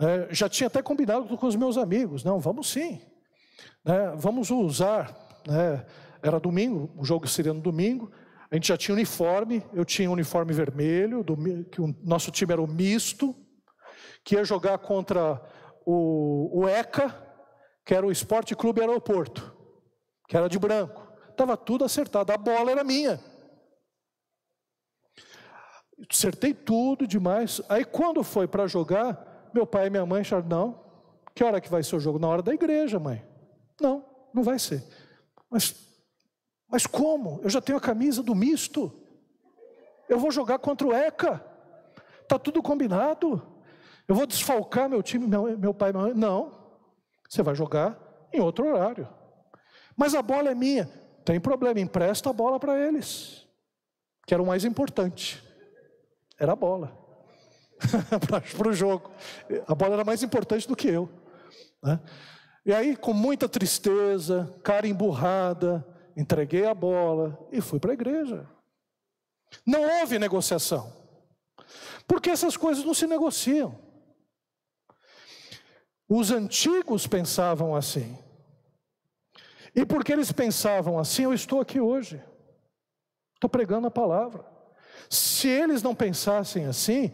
[0.00, 2.24] É, já tinha até combinado com os meus amigos.
[2.24, 2.98] Não, vamos sim.
[3.84, 5.14] né, vamos usar,
[5.46, 5.84] né,
[6.22, 8.10] era domingo, o jogo seria no domingo,
[8.50, 11.36] a gente já tinha uniforme, eu tinha uniforme vermelho, do,
[11.66, 13.36] que o nosso time era o misto,
[14.24, 15.38] que ia jogar contra
[15.84, 17.14] o, o ECA,
[17.84, 19.54] que era o Esporte Clube Aeroporto,
[20.26, 21.07] que era de branco.
[21.38, 23.20] Estava tudo acertado, a bola era minha.
[26.10, 27.62] Acertei tudo demais.
[27.68, 30.84] Aí quando foi para jogar, meu pai e minha mãe acharam, não,
[31.36, 32.18] que hora que vai ser o jogo?
[32.18, 33.24] Na hora da igreja, mãe.
[33.80, 34.82] Não, não vai ser.
[35.48, 35.76] Mas,
[36.68, 37.38] mas como?
[37.44, 38.92] Eu já tenho a camisa do misto.
[40.08, 41.40] Eu vou jogar contra o ECA.
[42.20, 43.40] Está tudo combinado.
[44.08, 46.14] Eu vou desfalcar meu time, meu, meu pai, minha mãe.
[46.14, 46.50] Não.
[47.28, 47.96] Você vai jogar
[48.32, 49.08] em outro horário.
[49.96, 51.06] Mas a bola é minha.
[51.28, 53.46] Tem problema, empresta a bola para eles.
[54.26, 55.44] Que era o mais importante.
[56.38, 56.96] Era a bola.
[58.56, 59.10] para o jogo.
[59.66, 61.06] A bola era mais importante do que eu.
[61.82, 62.00] Né?
[62.64, 68.48] E aí, com muita tristeza, cara emburrada, entreguei a bola e fui para a igreja.
[69.66, 70.90] Não houve negociação.
[72.06, 73.78] Porque essas coisas não se negociam.
[76.08, 78.16] Os antigos pensavam assim.
[79.78, 82.20] E porque eles pensavam assim, eu estou aqui hoje.
[83.34, 84.44] Estou pregando a palavra.
[85.08, 87.12] Se eles não pensassem assim,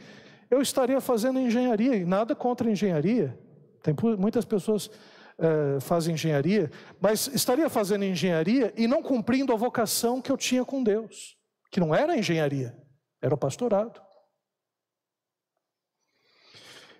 [0.51, 3.39] eu estaria fazendo engenharia, e nada contra engenharia.
[3.83, 4.91] Tem muitas pessoas
[5.37, 10.65] é, fazem engenharia, mas estaria fazendo engenharia e não cumprindo a vocação que eu tinha
[10.65, 11.37] com Deus,
[11.71, 12.75] que não era engenharia,
[13.21, 14.01] era o pastorado.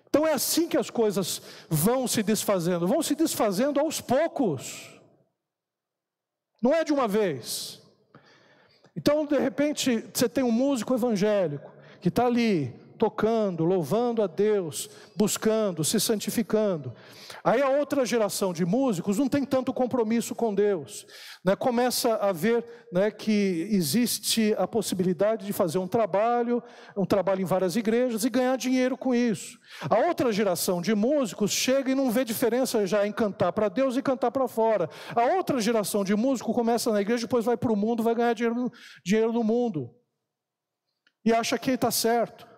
[0.07, 4.94] Então é assim que as coisas vão se desfazendo, vão se desfazendo aos poucos,
[6.65, 7.79] não é de uma vez.
[8.97, 14.89] Então, de repente, você tem um músico evangélico que está ali tocando, louvando a Deus,
[15.15, 16.93] buscando, se santificando.
[17.43, 21.05] Aí a outra geração de músicos não tem tanto compromisso com Deus.
[21.43, 21.55] Né?
[21.55, 26.63] Começa a ver né, que existe a possibilidade de fazer um trabalho,
[26.97, 29.59] um trabalho em várias igrejas e ganhar dinheiro com isso.
[29.87, 33.95] A outra geração de músicos chega e não vê diferença já em cantar para Deus
[33.95, 34.89] e cantar para fora.
[35.15, 38.33] A outra geração de músicos começa na igreja, depois vai para o mundo, vai ganhar
[38.33, 38.71] dinheiro,
[39.03, 39.93] dinheiro no mundo.
[41.23, 42.54] E acha que está certo.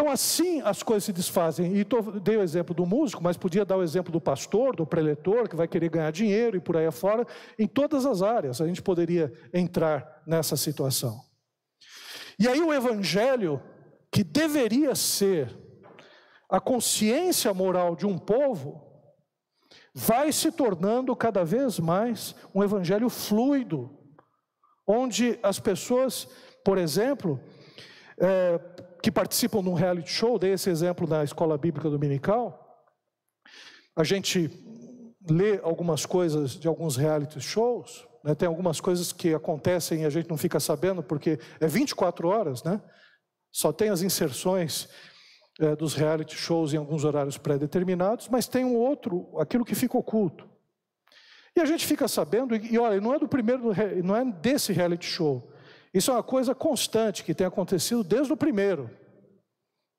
[0.00, 1.76] Então, assim as coisas se desfazem.
[1.76, 4.86] E tô, dei o exemplo do músico, mas podia dar o exemplo do pastor, do
[4.86, 7.26] preletor, que vai querer ganhar dinheiro e por aí afora.
[7.58, 11.20] Em todas as áreas a gente poderia entrar nessa situação.
[12.38, 13.62] E aí o evangelho,
[14.10, 15.54] que deveria ser
[16.48, 18.82] a consciência moral de um povo,
[19.94, 23.90] vai se tornando cada vez mais um evangelho fluido,
[24.86, 26.26] onde as pessoas,
[26.64, 27.38] por exemplo,
[28.18, 28.58] é,
[29.02, 32.84] que participam de um reality show, dei esse exemplo na escola bíblica dominical,
[33.96, 34.50] a gente
[35.28, 40.10] lê algumas coisas de alguns reality shows, né, tem algumas coisas que acontecem e a
[40.10, 42.80] gente não fica sabendo, porque é 24 horas, né?
[43.50, 44.88] Só tem as inserções
[45.58, 49.98] é, dos reality shows em alguns horários pré-determinados, mas tem um outro, aquilo que fica
[49.98, 50.48] oculto.
[51.56, 53.72] E a gente fica sabendo, e, olha, não é do primeiro,
[54.04, 55.49] não é desse reality show,
[55.92, 58.90] isso é uma coisa constante que tem acontecido desde o primeiro,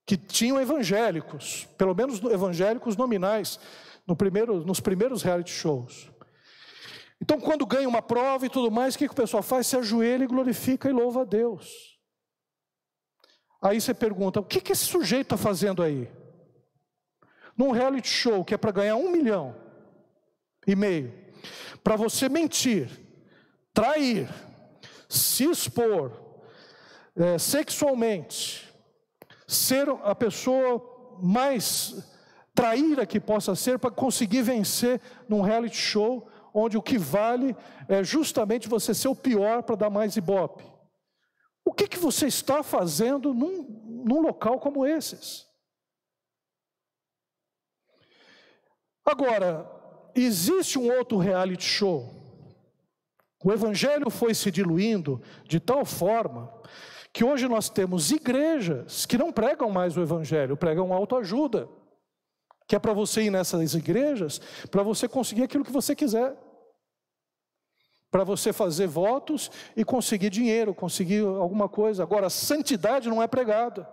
[0.06, 3.60] que tinham evangélicos, pelo menos evangélicos nominais,
[4.08, 6.10] no primeiro, nos primeiros reality shows.
[7.22, 9.68] Então, quando ganha uma prova e tudo mais, o que, que o pessoal faz?
[9.68, 12.00] Se ajoelha e glorifica e louva a Deus.
[13.62, 16.10] Aí você pergunta: o que, que esse sujeito está fazendo aí?
[17.56, 19.56] Num reality show que é para ganhar um milhão
[20.66, 21.14] e meio,
[21.84, 22.90] para você mentir,
[23.74, 24.28] trair,
[25.12, 26.12] se expor
[27.16, 28.74] é, sexualmente,
[29.46, 32.10] ser a pessoa mais
[32.56, 37.56] traíra que possa ser para conseguir vencer num reality show onde o que vale
[37.88, 40.64] é justamente você ser o pior para dar mais ibope.
[41.66, 43.64] O que, que você está fazendo num,
[44.06, 45.46] num local como esses?
[49.06, 49.70] Agora,
[50.16, 52.21] existe um outro reality show
[53.44, 56.54] o evangelho foi se diluindo de tal forma
[57.14, 61.68] que hoje nós temos igrejas que não pregam mais o evangelho, pregam autoajuda.
[62.68, 64.40] Que é para você ir nessas igrejas,
[64.70, 66.38] para você conseguir aquilo que você quiser.
[68.10, 72.04] Para você fazer votos e conseguir dinheiro, conseguir alguma coisa.
[72.04, 73.90] Agora, santidade não é pregada.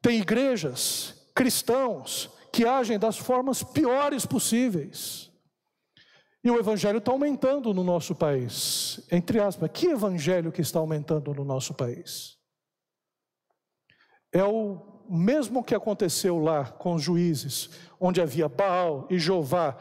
[0.00, 5.27] Tem igrejas, cristãos, que agem das formas piores possíveis.
[6.42, 9.00] E o evangelho está aumentando no nosso país.
[9.10, 12.36] Entre aspas, que evangelho que está aumentando no nosso país?
[14.32, 19.76] É o mesmo que aconteceu lá com os juízes, onde havia Baal e Jeová,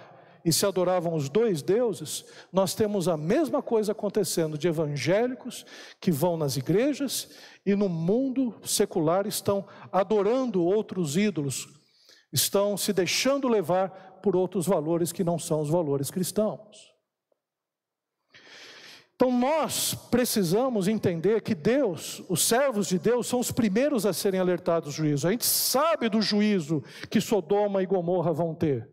[0.48, 5.66] e se adoravam os dois deuses, nós temos a mesma coisa acontecendo de evangélicos
[6.00, 7.32] que vão nas igrejas
[7.66, 11.68] e no mundo secular estão adorando outros ídolos,
[12.32, 16.94] estão se deixando levar por outros valores que não são os valores cristãos.
[19.16, 24.38] Então nós precisamos entender que Deus, os servos de Deus, são os primeiros a serem
[24.38, 25.26] alertados do juízo.
[25.26, 28.92] A gente sabe do juízo que Sodoma e Gomorra vão ter.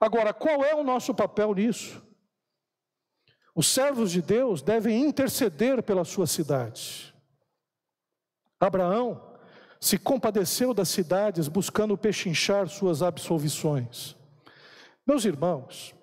[0.00, 2.04] Agora, qual é o nosso papel nisso?
[3.54, 7.14] Os servos de Deus devem interceder pela sua cidade.
[8.58, 9.27] Abraão
[9.80, 14.16] se compadeceu das cidades buscando pechinchar suas absolvições.
[15.06, 15.94] Meus irmãos,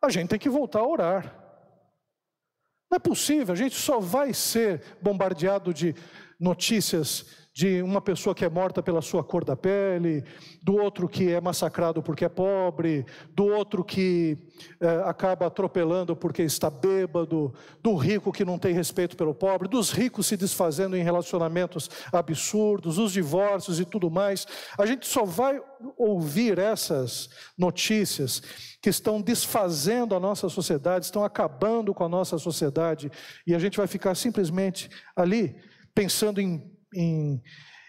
[0.00, 1.42] a gente tem que voltar a orar.
[2.90, 5.94] Não é possível, a gente só vai ser bombardeado de
[6.38, 10.24] notícias de uma pessoa que é morta pela sua cor da pele,
[10.62, 14.38] do outro que é massacrado porque é pobre, do outro que
[14.80, 19.90] é, acaba atropelando porque está bêbado, do rico que não tem respeito pelo pobre, dos
[19.90, 24.46] ricos se desfazendo em relacionamentos absurdos, os divórcios e tudo mais.
[24.78, 25.60] A gente só vai
[25.98, 27.28] ouvir essas
[27.58, 28.40] notícias
[28.80, 33.12] que estão desfazendo a nossa sociedade, estão acabando com a nossa sociedade,
[33.46, 35.54] e a gente vai ficar simplesmente ali,
[35.94, 37.42] pensando em, em,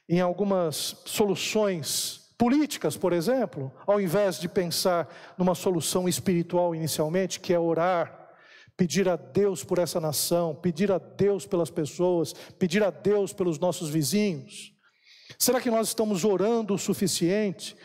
[0.07, 7.53] em algumas soluções políticas, por exemplo, ao invés de pensar numa solução espiritual inicialmente, que
[7.53, 8.29] é orar,
[8.75, 13.59] pedir a Deus por essa nação, pedir a Deus pelas pessoas, pedir a Deus pelos
[13.59, 14.73] nossos vizinhos.
[15.37, 17.75] Será que nós estamos orando o suficiente?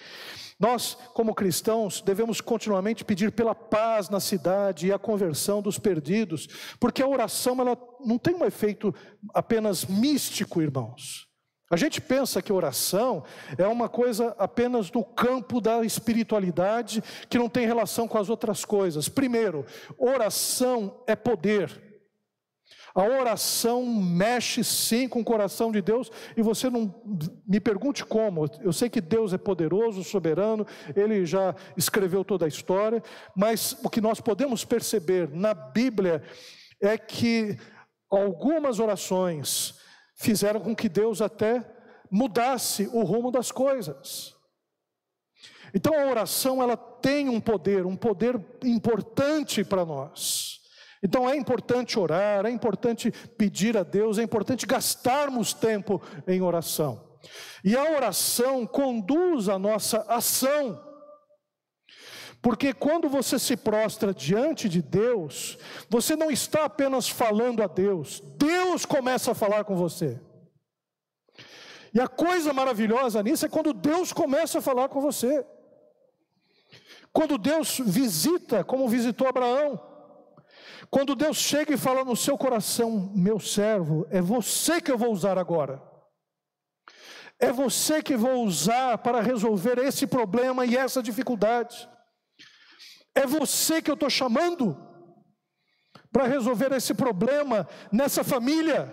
[0.58, 6.48] Nós, como cristãos, devemos continuamente pedir pela paz na cidade e a conversão dos perdidos,
[6.80, 8.92] porque a oração ela não tem um efeito
[9.32, 11.28] apenas místico, irmãos.
[11.70, 13.22] A gente pensa que oração
[13.56, 18.64] é uma coisa apenas no campo da espiritualidade, que não tem relação com as outras
[18.64, 19.08] coisas.
[19.08, 19.66] Primeiro,
[19.98, 21.87] oração é poder.
[22.94, 26.94] A oração mexe sim com o coração de Deus, e você não
[27.46, 28.46] me pergunte como.
[28.60, 30.66] Eu sei que Deus é poderoso, soberano,
[30.96, 33.02] ele já escreveu toda a história,
[33.36, 36.22] mas o que nós podemos perceber na Bíblia
[36.80, 37.56] é que
[38.10, 39.74] algumas orações
[40.16, 41.64] fizeram com que Deus até
[42.10, 44.34] mudasse o rumo das coisas.
[45.74, 50.57] Então a oração ela tem um poder, um poder importante para nós.
[51.02, 57.08] Então é importante orar, é importante pedir a Deus, é importante gastarmos tempo em oração.
[57.64, 60.84] E a oração conduz a nossa ação.
[62.40, 68.22] Porque quando você se prostra diante de Deus, você não está apenas falando a Deus,
[68.36, 70.20] Deus começa a falar com você.
[71.92, 75.44] E a coisa maravilhosa nisso é quando Deus começa a falar com você.
[77.12, 79.87] Quando Deus visita, como visitou Abraão,
[80.90, 85.12] quando Deus chega e fala no seu coração, meu servo, é você que eu vou
[85.12, 85.82] usar agora.
[87.38, 91.88] É você que vou usar para resolver esse problema e essa dificuldade.
[93.14, 94.76] É você que eu estou chamando
[96.10, 98.90] para resolver esse problema nessa família.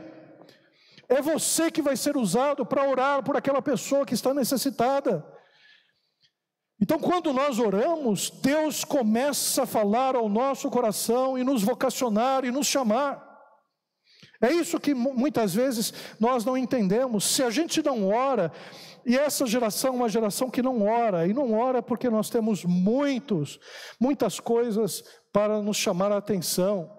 [1.08, 5.26] É você que vai ser usado para orar por aquela pessoa que está necessitada.
[6.82, 12.52] Então, quando nós oramos, Deus começa a falar ao nosso coração e nos vocacionar e
[12.52, 13.24] nos chamar.
[14.42, 17.24] É isso que muitas vezes nós não entendemos.
[17.24, 18.52] Se a gente não ora,
[19.06, 22.66] e essa geração é uma geração que não ora, e não ora porque nós temos
[22.66, 23.60] muitos,
[24.00, 26.92] muitas coisas para nos chamar a atenção.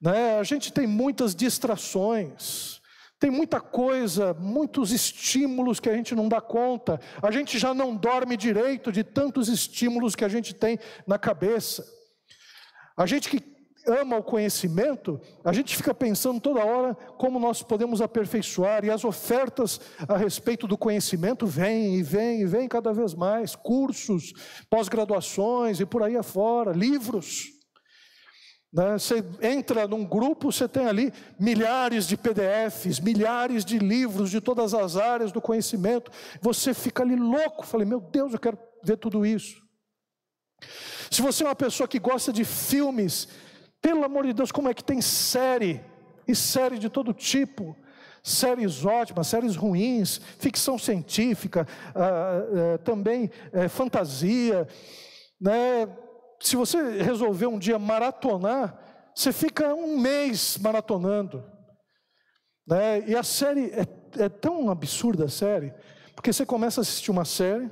[0.00, 0.38] Né?
[0.38, 2.81] A gente tem muitas distrações.
[3.22, 7.00] Tem muita coisa, muitos estímulos que a gente não dá conta.
[7.22, 11.86] A gente já não dorme direito de tantos estímulos que a gente tem na cabeça.
[12.96, 13.40] A gente que
[13.86, 19.04] ama o conhecimento, a gente fica pensando toda hora como nós podemos aperfeiçoar, e as
[19.04, 24.32] ofertas a respeito do conhecimento vêm e vêm e vêm cada vez mais cursos,
[24.68, 27.61] pós-graduações e por aí afora, livros.
[28.72, 28.92] Né?
[28.92, 34.72] Você entra num grupo, você tem ali milhares de PDFs, milhares de livros de todas
[34.72, 36.10] as áreas do conhecimento.
[36.40, 37.66] Você fica ali louco.
[37.66, 39.60] Falei, meu Deus, eu quero ver tudo isso.
[41.10, 43.28] Se você é uma pessoa que gosta de filmes,
[43.82, 45.80] pelo amor de Deus, como é que tem série?
[46.26, 47.76] E série de todo tipo.
[48.22, 54.68] Séries ótimas, séries ruins, ficção científica, ah, ah, também eh, fantasia,
[55.40, 55.88] né?
[56.42, 58.76] Se você resolver um dia maratonar,
[59.14, 61.44] você fica um mês maratonando.
[62.66, 63.08] Né?
[63.08, 63.86] E a série é,
[64.24, 65.72] é tão absurda a série,
[66.16, 67.70] porque você começa a assistir uma série,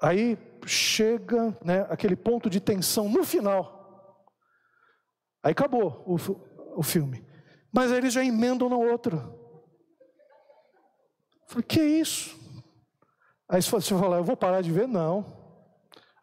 [0.00, 4.24] aí chega né, aquele ponto de tensão no final.
[5.42, 6.16] Aí acabou o,
[6.78, 7.26] o filme.
[7.72, 9.16] Mas aí eles já emendam na outra.
[11.42, 12.38] Eu falei, que isso?
[13.48, 14.88] Aí você fala, eu vou parar de ver?
[14.88, 15.39] Não.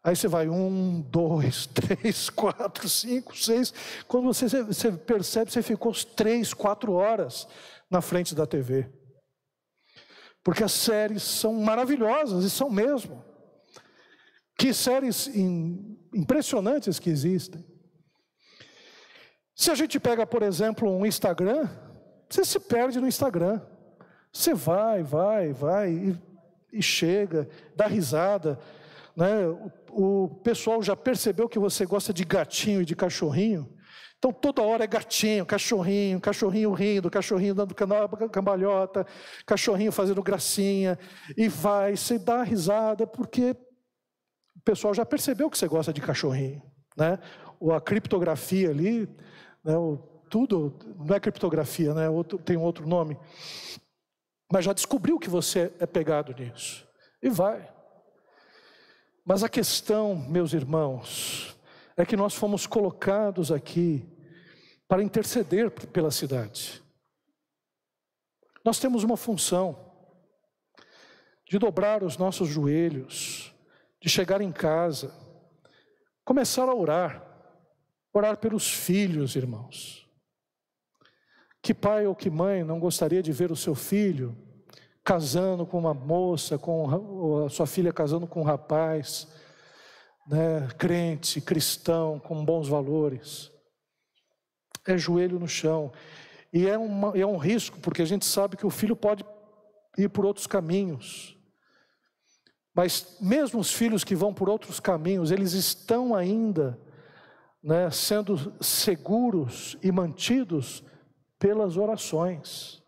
[0.08, 3.74] Aí você vai um, dois, três, quatro, cinco, seis.
[4.06, 7.46] Quando você, você percebe, você ficou três, quatro horas
[7.90, 8.90] na frente da TV.
[10.42, 13.22] Porque as séries são maravilhosas, e são mesmo.
[14.56, 15.30] Que séries
[16.14, 17.62] impressionantes que existem.
[19.54, 21.68] Se a gente pega, por exemplo, um Instagram,
[22.30, 23.60] você se perde no Instagram.
[24.32, 26.18] Você vai, vai, vai e,
[26.72, 27.46] e chega,
[27.76, 28.58] dá risada.
[29.14, 29.42] Né?
[29.90, 33.72] O pessoal já percebeu que você gosta de gatinho e de cachorrinho.
[34.18, 39.06] Então toda hora é gatinho, cachorrinho, cachorrinho rindo, cachorrinho dando cambalhota,
[39.46, 40.98] cachorrinho fazendo gracinha,
[41.36, 43.56] e vai, você dá risada, porque
[44.56, 46.60] o pessoal já percebeu que você gosta de cachorrinho,
[46.96, 47.18] né?
[47.60, 49.08] Ou a criptografia ali,
[49.64, 49.74] né?
[50.28, 52.08] Tudo, não é criptografia, né?
[52.08, 53.16] Outro, tem um outro nome.
[54.52, 56.86] Mas já descobriu que você é pegado nisso.
[57.22, 57.77] E vai.
[59.28, 61.54] Mas a questão, meus irmãos,
[61.98, 64.08] é que nós fomos colocados aqui
[64.88, 66.82] para interceder pela cidade.
[68.64, 69.78] Nós temos uma função
[71.46, 73.54] de dobrar os nossos joelhos,
[74.00, 75.14] de chegar em casa,
[76.24, 77.22] começar a orar,
[78.14, 80.08] orar pelos filhos, irmãos.
[81.60, 84.47] Que pai ou que mãe não gostaria de ver o seu filho
[85.08, 89.26] casando com uma moça, com a sua filha casando com um rapaz,
[90.28, 93.50] né, crente, cristão, com bons valores?
[94.86, 95.90] É joelho no chão.
[96.52, 99.24] E é, uma, é um risco, porque a gente sabe que o filho pode
[99.96, 101.38] ir por outros caminhos.
[102.74, 106.78] Mas mesmo os filhos que vão por outros caminhos, eles estão ainda
[107.62, 110.84] né, sendo seguros e mantidos
[111.38, 112.82] pelas orações.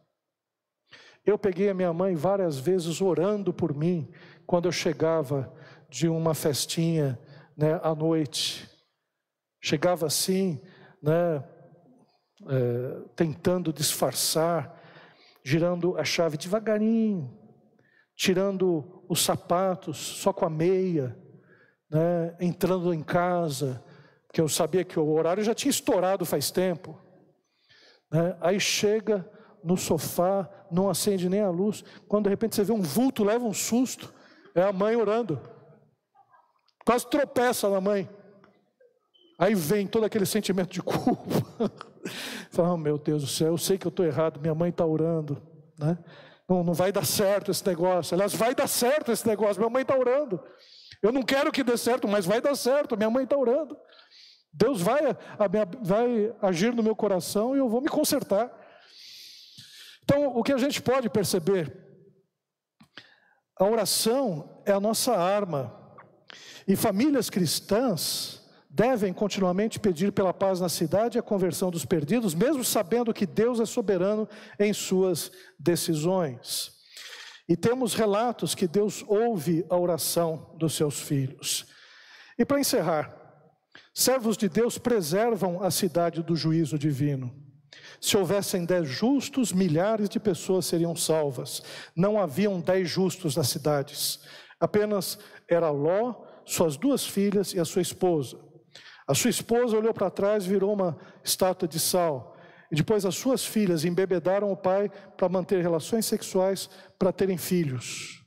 [1.24, 4.10] Eu peguei a minha mãe várias vezes orando por mim
[4.46, 5.52] quando eu chegava
[5.88, 7.18] de uma festinha
[7.56, 8.68] né, à noite.
[9.62, 10.62] Chegava assim,
[11.02, 11.44] né,
[12.48, 14.80] é, tentando disfarçar,
[15.44, 17.38] girando a chave devagarinho,
[18.16, 21.16] tirando os sapatos só com a meia,
[21.90, 23.84] né, entrando em casa,
[24.32, 26.98] que eu sabia que o horário já tinha estourado faz tempo.
[28.10, 29.28] Né, aí chega
[29.62, 33.44] no sofá, não acende nem a luz, quando de repente você vê um vulto, leva
[33.44, 34.12] um susto,
[34.54, 35.40] é a mãe orando.
[36.84, 38.08] Quase tropeça na mãe.
[39.38, 41.70] Aí vem todo aquele sentimento de culpa.
[42.50, 44.84] Fala, oh, meu Deus do céu, eu sei que eu estou errado, minha mãe está
[44.84, 45.40] orando.
[45.78, 45.98] Né?
[46.48, 48.14] Não, não vai dar certo esse negócio.
[48.14, 49.61] Aliás, vai dar certo esse negócio.
[49.61, 50.42] Minha mãe está orando.
[51.00, 52.96] Eu não quero que dê certo, mas vai dar certo.
[52.96, 53.76] Minha mãe está orando.
[54.52, 55.16] Deus vai,
[55.80, 58.50] vai agir no meu coração e eu vou me consertar.
[60.11, 61.72] Então, o que a gente pode perceber,
[63.56, 65.72] a oração é a nossa arma.
[66.66, 72.34] E famílias cristãs devem continuamente pedir pela paz na cidade e a conversão dos perdidos,
[72.34, 76.72] mesmo sabendo que Deus é soberano em suas decisões.
[77.48, 81.66] E temos relatos que Deus ouve a oração dos seus filhos.
[82.36, 83.16] E para encerrar,
[83.94, 87.49] servos de Deus preservam a cidade do juízo divino.
[88.00, 91.62] Se houvessem dez justos, milhares de pessoas seriam salvas.
[91.94, 94.20] Não haviam dez justos nas cidades.
[94.58, 95.18] Apenas
[95.48, 96.14] era Ló,
[96.44, 98.38] suas duas filhas e a sua esposa.
[99.06, 102.36] A sua esposa olhou para trás e virou uma estátua de sal.
[102.70, 108.24] E depois as suas filhas embebedaram o pai para manter relações sexuais para terem filhos.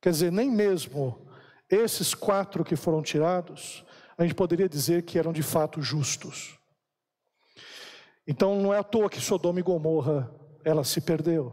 [0.00, 1.26] Quer dizer, nem mesmo
[1.68, 3.84] esses quatro que foram tirados,
[4.16, 6.56] a gente poderia dizer que eram de fato justos.
[8.26, 10.30] Então não é à toa que Sodoma e Gomorra
[10.64, 11.52] ela se perdeu.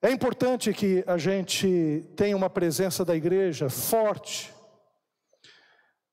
[0.00, 4.54] É importante que a gente tenha uma presença da igreja forte,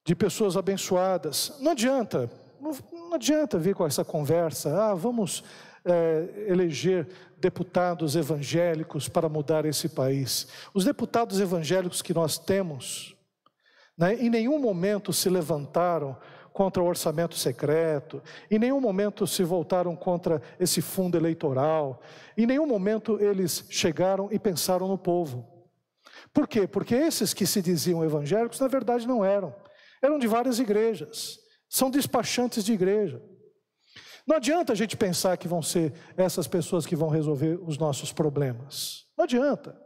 [0.05, 1.53] de pessoas abençoadas.
[1.59, 5.43] Não adianta, não adianta vir com essa conversa, ah, vamos
[5.85, 7.07] é, eleger
[7.37, 10.47] deputados evangélicos para mudar esse país.
[10.73, 13.15] Os deputados evangélicos que nós temos,
[13.97, 16.17] né, em nenhum momento se levantaram
[16.53, 22.01] contra o orçamento secreto, em nenhum momento se voltaram contra esse fundo eleitoral,
[22.37, 25.45] em nenhum momento eles chegaram e pensaram no povo.
[26.31, 26.67] Por quê?
[26.67, 29.53] Porque esses que se diziam evangélicos, na verdade, não eram
[30.03, 31.39] eram de várias igrejas,
[31.69, 33.21] são despachantes de igreja.
[34.27, 38.11] Não adianta a gente pensar que vão ser essas pessoas que vão resolver os nossos
[38.11, 39.05] problemas.
[39.17, 39.81] Não adianta.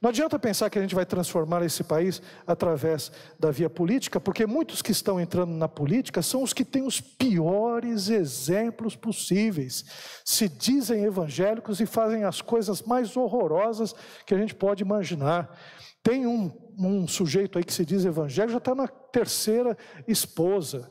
[0.00, 4.46] Não adianta pensar que a gente vai transformar esse país através da via política, porque
[4.46, 9.84] muitos que estão entrando na política são os que têm os piores exemplos possíveis.
[10.24, 13.94] Se dizem evangélicos e fazem as coisas mais horrorosas
[14.26, 15.58] que a gente pode imaginar.
[16.02, 19.76] Tem um, um sujeito aí que se diz evangélico, já está na terceira
[20.06, 20.90] esposa,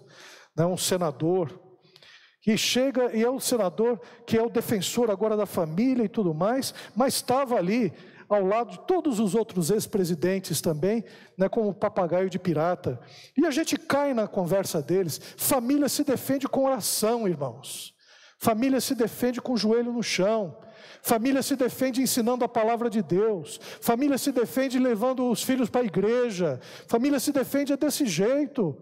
[0.57, 1.61] né, um senador,
[2.45, 6.33] e chega e é o senador que é o defensor agora da família e tudo
[6.33, 7.91] mais, mas estava ali
[8.29, 11.03] ao lado de todos os outros ex-presidentes também,
[11.37, 12.99] né, como papagaio de pirata.
[13.37, 15.19] E a gente cai na conversa deles.
[15.37, 17.93] Família se defende com oração, irmãos.
[18.37, 20.57] Família se defende com o joelho no chão.
[21.01, 23.59] Família se defende ensinando a palavra de Deus.
[23.81, 26.59] Família se defende levando os filhos para a igreja.
[26.87, 28.77] Família se defende desse jeito.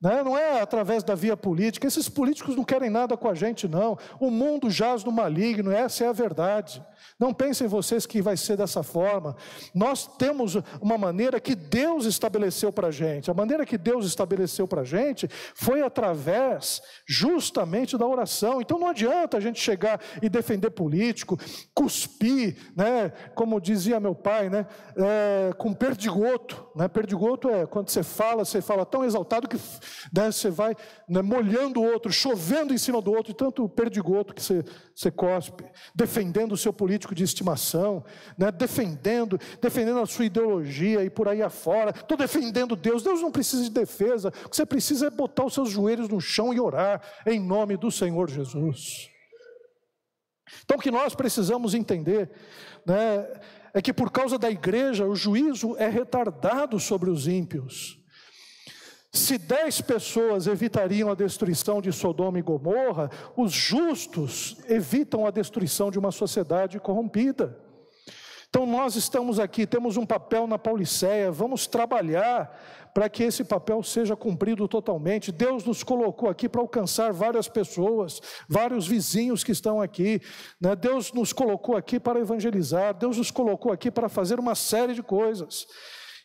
[0.00, 0.22] Né?
[0.22, 1.86] Não é através da via política.
[1.86, 3.98] Esses políticos não querem nada com a gente, não.
[4.20, 6.84] O mundo jaz no maligno, essa é a verdade.
[7.18, 9.36] Não pensem vocês que vai ser dessa forma.
[9.74, 13.28] Nós temos uma maneira que Deus estabeleceu para a gente.
[13.28, 18.60] A maneira que Deus estabeleceu para a gente foi através justamente da oração.
[18.60, 21.36] Então não adianta a gente chegar e defender político,
[21.74, 23.10] cuspir, né?
[23.34, 24.66] como dizia meu pai, né?
[24.96, 26.68] É, com perdigoto.
[26.74, 26.88] Né?
[26.88, 29.56] Perdigoto é quando você fala, você fala tão exaltado que
[30.12, 30.74] né, você vai
[31.08, 35.10] né, molhando o outro, chovendo em cima do outro, e tanto perdigoto que você, você
[35.10, 38.04] cospe, defendendo o seu político de estimação,
[38.36, 41.90] né, defendendo, defendendo a sua ideologia e por aí afora.
[41.90, 43.02] Estou defendendo Deus.
[43.02, 44.32] Deus não precisa de defesa.
[44.44, 47.76] O que você precisa é botar os seus joelhos no chão e orar em nome
[47.76, 49.17] do Senhor Jesus.
[50.64, 52.30] Então, o que nós precisamos entender
[52.84, 53.26] né,
[53.74, 57.98] é que por causa da igreja, o juízo é retardado sobre os ímpios.
[59.10, 65.90] Se dez pessoas evitariam a destruição de Sodoma e Gomorra, os justos evitam a destruição
[65.90, 67.58] de uma sociedade corrompida.
[68.50, 72.50] Então nós estamos aqui, temos um papel na Pauliceia, vamos trabalhar
[72.94, 75.30] para que esse papel seja cumprido totalmente.
[75.30, 80.20] Deus nos colocou aqui para alcançar várias pessoas, vários vizinhos que estão aqui.
[80.60, 80.74] Né?
[80.74, 85.02] Deus nos colocou aqui para evangelizar, Deus nos colocou aqui para fazer uma série de
[85.02, 85.66] coisas.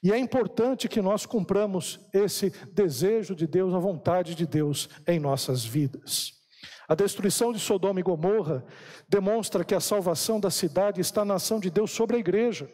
[0.01, 5.19] E é importante que nós cumpramos esse desejo de Deus, a vontade de Deus em
[5.19, 6.42] nossas vidas.
[6.87, 8.65] A destruição de Sodoma e Gomorra
[9.07, 12.69] demonstra que a salvação da cidade está na ação de Deus sobre a igreja.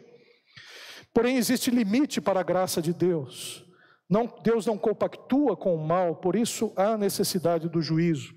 [1.12, 3.64] Porém, existe limite para a graça de Deus.
[4.08, 8.34] Não, Deus não compactua com o mal, por isso há necessidade do juízo.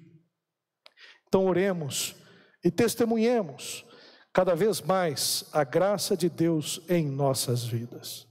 [1.28, 2.16] Então, oremos
[2.64, 3.84] e testemunhemos
[4.32, 8.28] cada vez mais a graça de Deus em nossas vidas.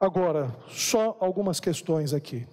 [0.00, 2.46] Agora, só algumas questões aqui.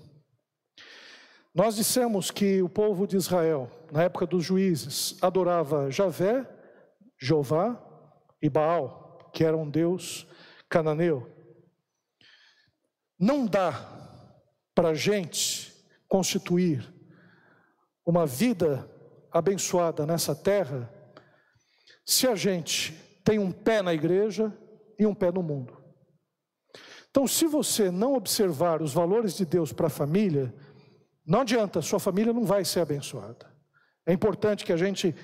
[1.54, 6.48] Nós dissemos que o povo de Israel, na época dos juízes, adorava Javé,
[7.20, 7.78] Jeová
[8.42, 10.26] e Baal, que era um deus
[10.70, 11.30] cananeu.
[13.20, 13.74] Não dá
[14.74, 15.74] para a gente
[16.08, 16.92] constituir
[18.06, 18.90] uma vida
[19.32, 20.90] abençoada nessa terra
[22.06, 22.94] se a gente
[23.24, 24.58] tem um pé na igreja
[24.98, 25.82] e um pé no mundo.
[27.10, 30.54] Então, se você não observar os valores de Deus para a família,
[31.26, 33.52] não adianta, sua família não vai ser abençoada.
[34.06, 35.16] É importante que a gente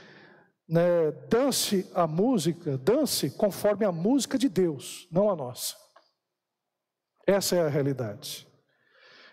[0.68, 5.76] né, dance a música, dance conforme a música de Deus, não a nossa.
[7.26, 8.48] Essa é a realidade.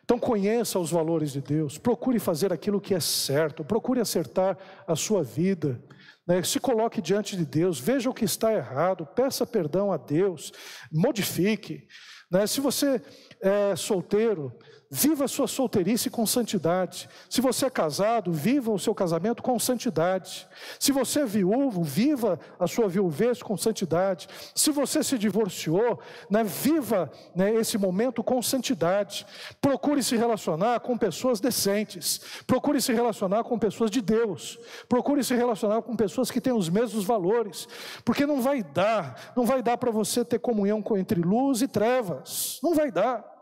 [0.05, 4.95] Então conheça os valores de Deus, procure fazer aquilo que é certo, procure acertar a
[4.95, 5.83] sua vida,
[6.27, 6.43] né?
[6.43, 10.53] se coloque diante de Deus, veja o que está errado, peça perdão a Deus,
[10.93, 11.87] modifique.
[12.31, 12.47] Né?
[12.47, 13.01] Se você
[13.41, 14.53] é solteiro,
[14.95, 17.09] viva a sua solteirice com santidade.
[17.29, 20.47] Se você é casado, viva o seu casamento com santidade.
[20.79, 24.29] Se você é viúvo, viva a sua viuvez com santidade.
[24.55, 25.99] Se você se divorciou,
[26.31, 29.27] né, viva né, esse momento com santidade.
[29.61, 32.21] Procure se relacionar com pessoas decentes.
[32.47, 34.61] Procure se relacionar com pessoas de Deus.
[34.89, 37.67] Procure se relacionar com pessoas que têm os mesmos valores.
[38.05, 42.61] Porque não vai dar, não vai dar para você ter comunhão entre luz e trevas.
[42.63, 43.34] Não vai dar.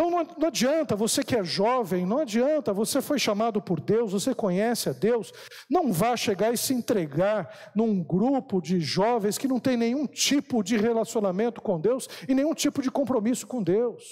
[0.00, 4.34] Então não, adianta, você que é jovem, não adianta, você foi chamado por Deus, você
[4.34, 5.30] conhece a Deus,
[5.68, 10.62] não vá chegar e se entregar num grupo de jovens que não tem nenhum tipo
[10.62, 14.02] de relacionamento com Deus e nenhum tipo de compromisso com Deus.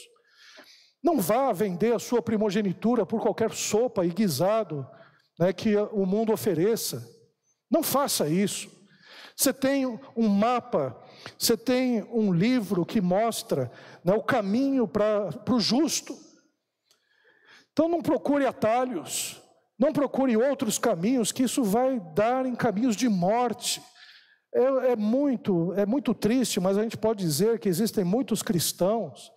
[1.02, 4.86] Não vá vender a sua primogenitura por qualquer sopa e guisado
[5.40, 7.02] né, que o mundo ofereça.
[7.70, 8.68] Não faça isso.
[9.34, 11.00] Você tem um mapa,
[11.38, 13.70] você tem um livro que mostra
[14.04, 16.16] né, o caminho para o justo.
[17.72, 19.40] Então não procure atalhos,
[19.78, 23.80] Não procure outros caminhos, que isso vai dar em caminhos de morte.
[24.52, 29.30] É, é, muito, é muito triste, mas a gente pode dizer que existem muitos cristãos,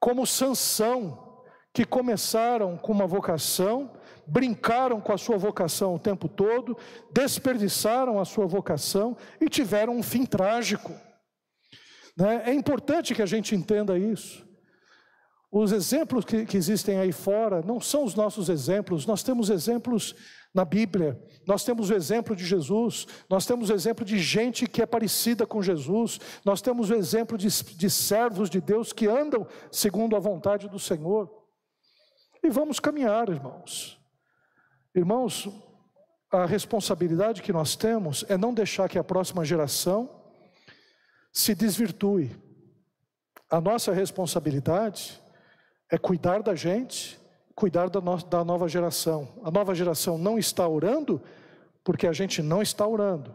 [0.00, 3.92] como Sansão, que começaram com uma vocação,
[4.26, 6.76] brincaram com a sua vocação o tempo todo,
[7.12, 10.92] desperdiçaram a sua vocação e tiveram um fim trágico.
[12.16, 12.42] Né?
[12.46, 14.46] É importante que a gente entenda isso.
[15.50, 20.14] Os exemplos que, que, existem aí fora não são os nossos exemplos, nós temos exemplos
[20.52, 24.82] na Bíblia, nós temos o exemplo de Jesus, nós temos o exemplo de gente que
[24.82, 29.46] é parecida com Jesus, nós temos o exemplo de, de servos de Deus que andam
[29.70, 31.30] segundo a vontade do Senhor.
[32.42, 33.95] E vamos caminhar, irmãos.
[34.96, 35.46] Irmãos,
[36.32, 40.08] a responsabilidade que nós temos é não deixar que a próxima geração
[41.30, 42.34] se desvirtue.
[43.50, 45.22] A nossa responsabilidade
[45.90, 47.20] é cuidar da gente,
[47.54, 49.28] cuidar da, no, da nova geração.
[49.44, 51.20] A nova geração não está orando
[51.84, 53.34] porque a gente não está orando.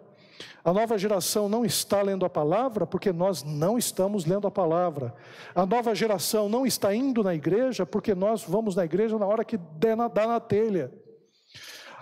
[0.64, 5.14] A nova geração não está lendo a palavra porque nós não estamos lendo a palavra.
[5.54, 9.46] A nova geração não está indo na igreja porque nós vamos na igreja na hora
[9.46, 10.92] que der na, dá na telha.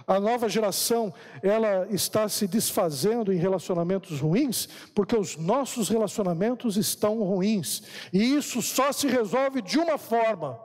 [0.10, 7.22] A nova geração, ela está se desfazendo em relacionamentos ruins, porque os nossos relacionamentos estão
[7.22, 7.84] ruins.
[8.12, 10.60] E isso só se resolve de uma forma: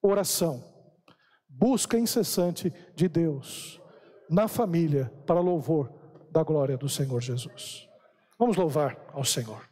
[0.00, 0.62] oração.
[1.48, 3.80] Busca incessante de Deus
[4.30, 5.92] na família para louvor
[6.30, 7.88] da glória do Senhor Jesus.
[8.38, 9.71] Vamos louvar ao Senhor.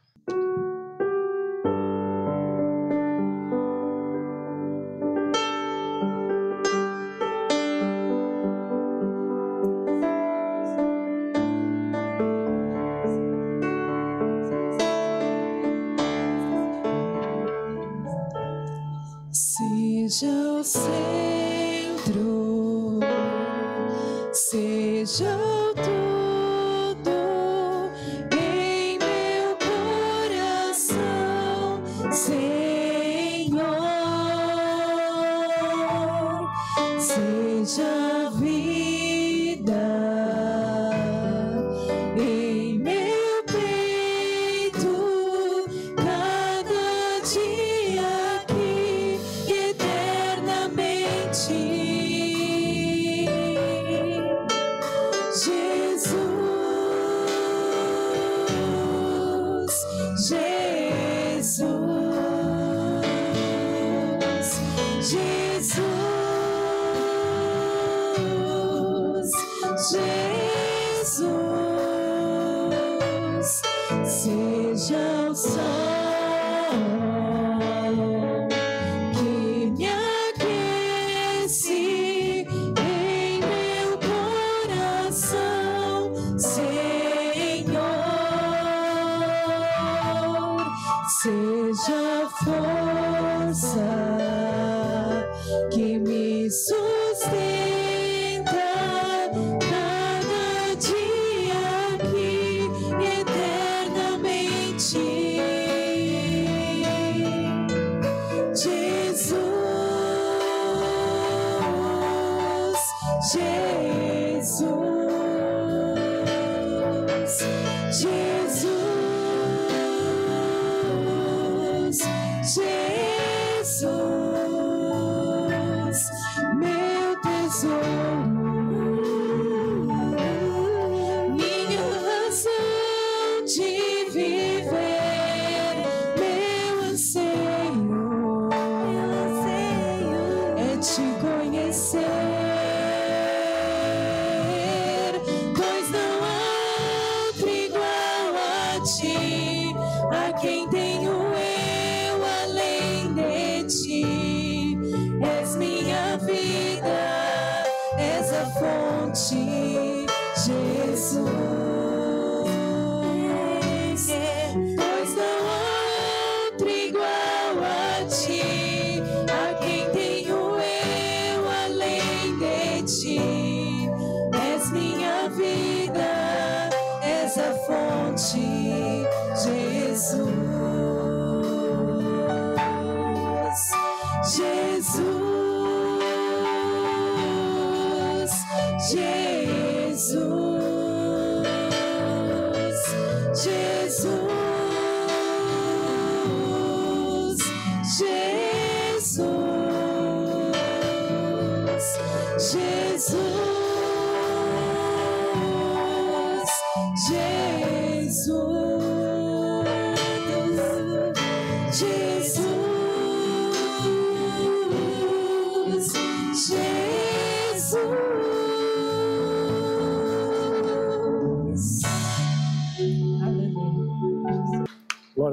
[113.21, 114.65] Jesus.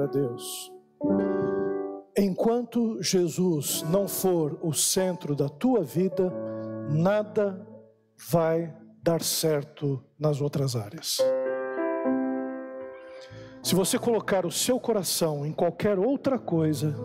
[0.08, 0.72] Deus.
[2.16, 6.32] Enquanto Jesus não for o centro da tua vida,
[6.90, 7.64] nada
[8.30, 11.18] vai dar certo nas outras áreas.
[13.62, 16.96] Se você colocar o seu coração em qualquer outra coisa,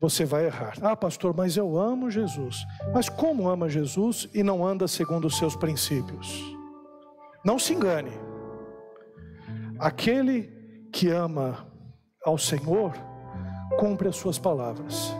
[0.00, 0.74] você vai errar.
[0.82, 2.56] Ah, pastor, mas eu amo Jesus.
[2.92, 6.42] Mas como ama Jesus e não anda segundo os seus princípios?
[7.44, 8.12] Não se engane.
[9.78, 10.57] Aquele
[10.92, 11.66] que ama
[12.24, 12.92] ao Senhor,
[13.78, 15.14] cumpre as suas palavras.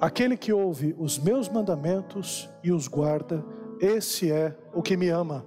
[0.00, 3.44] Aquele que ouve os meus mandamentos e os guarda,
[3.80, 5.46] esse é o que me ama.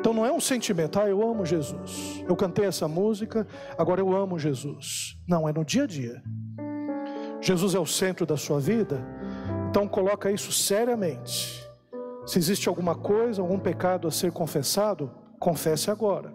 [0.00, 2.22] Então não é um sentimento, ah, eu amo Jesus.
[2.28, 3.46] Eu cantei essa música,
[3.76, 5.18] agora eu amo Jesus.
[5.26, 6.22] Não, é no dia a dia.
[7.40, 9.02] Jesus é o centro da sua vida,
[9.68, 11.62] então coloca isso seriamente.
[12.26, 16.32] Se existe alguma coisa, algum pecado a ser confessado, confesse agora.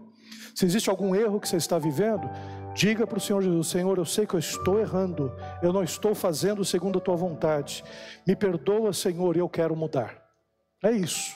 [0.56, 2.30] Se existe algum erro que você está vivendo,
[2.74, 6.14] diga para o Senhor Jesus: Senhor, eu sei que eu estou errando, eu não estou
[6.14, 7.84] fazendo segundo a tua vontade.
[8.28, 10.22] Me perdoa, Senhor, e eu quero mudar.
[10.84, 11.36] É isso.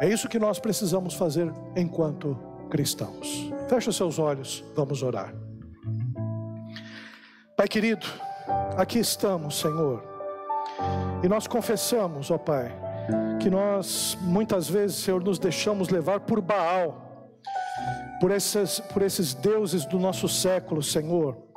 [0.00, 2.36] É isso que nós precisamos fazer enquanto
[2.70, 3.50] cristãos.
[3.68, 5.34] Feche os seus olhos, vamos orar.
[7.56, 8.06] Pai querido,
[8.78, 10.02] aqui estamos, Senhor,
[11.22, 12.72] e nós confessamos, ó Pai,
[13.38, 17.09] que nós muitas vezes, Senhor, nos deixamos levar por Baal,
[18.20, 21.50] por esses, por esses deuses do nosso século, Senhor.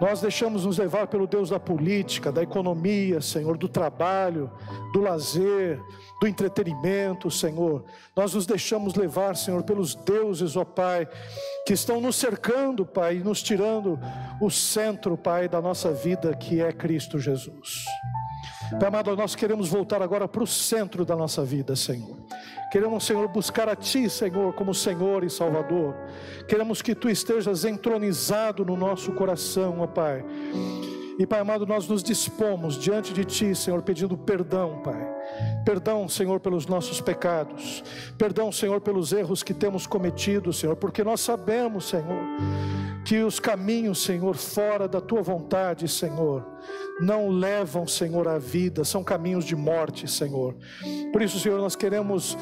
[0.00, 4.50] Nós deixamos nos levar pelo Deus da política, da economia, Senhor, do trabalho,
[4.94, 5.78] do lazer,
[6.18, 7.84] do entretenimento, Senhor.
[8.16, 11.06] Nós nos deixamos levar, Senhor, pelos deuses, ó Pai,
[11.66, 13.98] que estão nos cercando, Pai, e nos tirando
[14.40, 17.84] o centro, Pai, da nossa vida, que é Cristo Jesus.
[18.78, 22.16] Pai amado, nós queremos voltar agora para o centro da nossa vida, Senhor.
[22.70, 25.94] Queremos, Senhor, buscar a Ti, Senhor, como Senhor e Salvador.
[26.46, 30.24] Queremos que Tu estejas entronizado no nosso coração, ó Pai.
[31.18, 35.19] E, Pai amado, nós nos dispomos diante de Ti, Senhor, pedindo perdão, Pai.
[35.64, 37.84] Perdão, Senhor, pelos nossos pecados.
[38.16, 42.24] Perdão, Senhor, pelos erros que temos cometido, Senhor, porque nós sabemos, Senhor,
[43.04, 46.46] que os caminhos, Senhor, fora da Tua vontade, Senhor,
[47.00, 50.54] não levam, Senhor, à vida, são caminhos de morte, Senhor.
[51.12, 52.36] Por isso, Senhor, nós queremos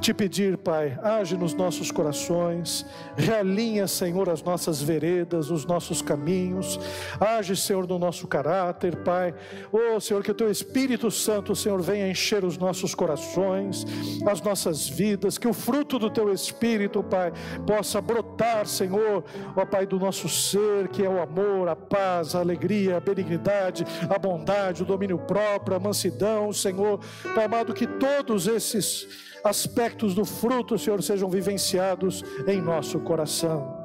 [0.00, 6.78] te pedir, Pai, age nos nossos corações, realinha, Senhor, as nossas veredas, os nossos caminhos,
[7.18, 9.34] age, Senhor, no nosso caráter, Pai.
[9.72, 13.84] Oh, Senhor, que o Teu Espírito Santo, Senhor, venha encher os nossos corações,
[14.26, 17.32] as nossas vidas, que o fruto do Teu Espírito, Pai,
[17.66, 19.22] possa brotar, Senhor,
[19.54, 23.84] ó Pai, do nosso ser, que é o amor, a paz, a alegria, a benignidade,
[24.08, 26.98] a bondade, o domínio próprio, a mansidão, Senhor.
[27.34, 29.06] Pai amado, que todos esses
[29.44, 33.83] aspectos do fruto, Senhor, sejam vivenciados em nosso coração.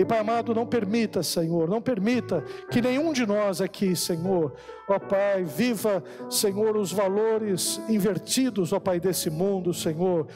[0.00, 4.54] E Pai amado, não permita, Senhor, não permita que nenhum de nós aqui, Senhor,
[4.88, 10.26] ó Pai, viva, Senhor, os valores invertidos, ó Pai, desse mundo, Senhor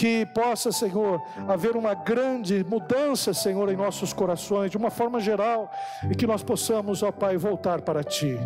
[0.00, 5.70] que possa, Senhor, haver uma grande mudança, Senhor, em nossos corações, de uma forma geral,
[6.10, 8.38] e que nós possamos, ó Pai, voltar para Ti.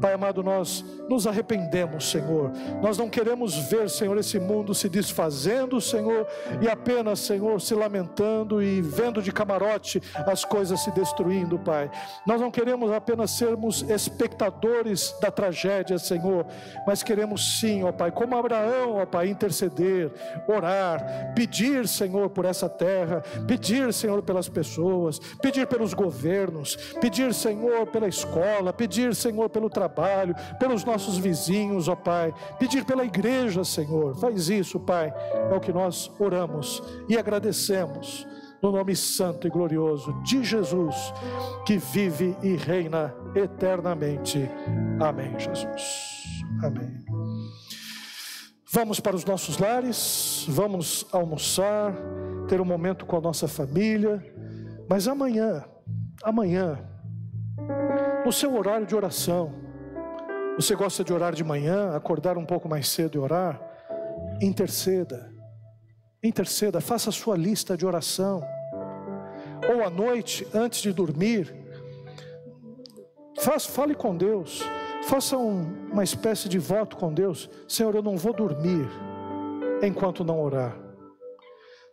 [0.00, 2.52] Pai amado, nós nos arrependemos, Senhor.
[2.80, 6.26] Nós não queremos ver, Senhor, esse mundo se desfazendo, Senhor,
[6.62, 11.90] e apenas, Senhor, se lamentando e vendo de camarote as coisas se destruindo, Pai.
[12.24, 16.46] Nós não queremos apenas sermos espectadores da tragédia, Senhor,
[16.86, 20.12] mas queremos sim, ó Pai, como Abraão, ó Pai, interceder,
[20.46, 20.99] orar,
[21.34, 28.08] pedir, Senhor, por essa terra, pedir, Senhor, pelas pessoas, pedir pelos governos, pedir, Senhor, pela
[28.08, 32.32] escola, pedir, Senhor, pelo trabalho pelos nossos vizinhos, ó Pai.
[32.58, 34.16] Pedir pela igreja, Senhor.
[34.16, 35.12] Faz isso, Pai.
[35.50, 38.26] É o que nós oramos e agradecemos
[38.62, 40.94] no nome santo e glorioso de Jesus,
[41.64, 44.50] que vive e reina eternamente.
[45.00, 46.42] Amém, Jesus.
[46.62, 47.19] Amém.
[48.72, 51.92] Vamos para os nossos lares, vamos almoçar,
[52.48, 54.24] ter um momento com a nossa família,
[54.88, 55.64] mas amanhã,
[56.22, 56.78] amanhã,
[58.24, 59.52] no seu horário de oração,
[60.54, 63.60] você gosta de orar de manhã, acordar um pouco mais cedo e orar?
[64.40, 65.34] Interceda.
[66.22, 68.40] Interceda, faça a sua lista de oração.
[69.74, 71.52] Ou à noite, antes de dormir,
[73.36, 74.62] faça, fale com Deus.
[75.02, 77.48] Faça um, uma espécie de voto com Deus.
[77.66, 78.88] Senhor, eu não vou dormir
[79.82, 80.76] enquanto não orar.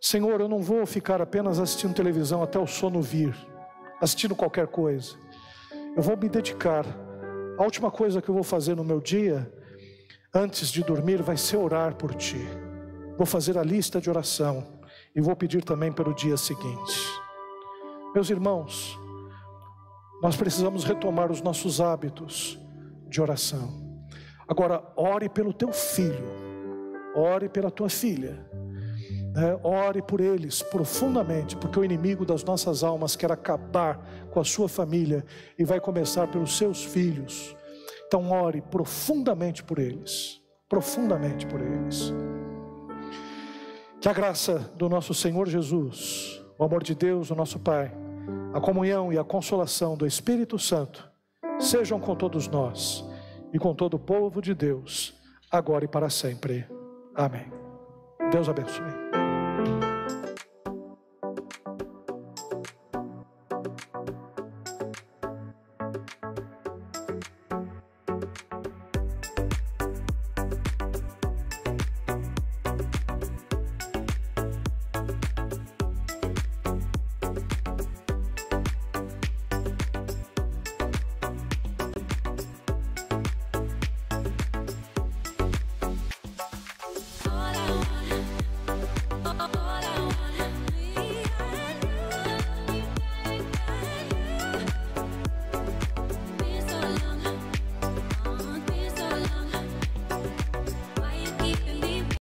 [0.00, 3.34] Senhor, eu não vou ficar apenas assistindo televisão até o sono vir,
[4.00, 5.16] assistindo qualquer coisa.
[5.96, 6.84] Eu vou me dedicar
[7.58, 9.52] a última coisa que eu vou fazer no meu dia,
[10.32, 12.46] antes de dormir, vai ser orar por ti.
[13.16, 14.64] Vou fazer a lista de oração
[15.16, 17.10] e vou pedir também pelo dia seguinte.
[18.14, 18.96] Meus irmãos,
[20.22, 22.56] nós precisamos retomar os nossos hábitos
[23.08, 23.88] de oração.
[24.46, 26.24] Agora, ore pelo teu filho,
[27.14, 28.46] ore pela tua filha,
[29.34, 29.58] né?
[29.62, 33.98] ore por eles profundamente, porque o inimigo das nossas almas quer acabar
[34.30, 35.24] com a sua família
[35.58, 37.54] e vai começar pelos seus filhos.
[38.06, 42.12] Então, ore profundamente por eles, profundamente por eles.
[44.00, 47.92] Que a graça do nosso Senhor Jesus, o amor de Deus, o nosso Pai,
[48.54, 51.07] a comunhão e a consolação do Espírito Santo
[51.58, 53.04] sejam com todos nós
[53.52, 55.14] e com todo o povo de Deus,
[55.50, 56.66] agora e para sempre.
[57.14, 57.50] Amém.
[58.30, 59.07] Deus abençoe.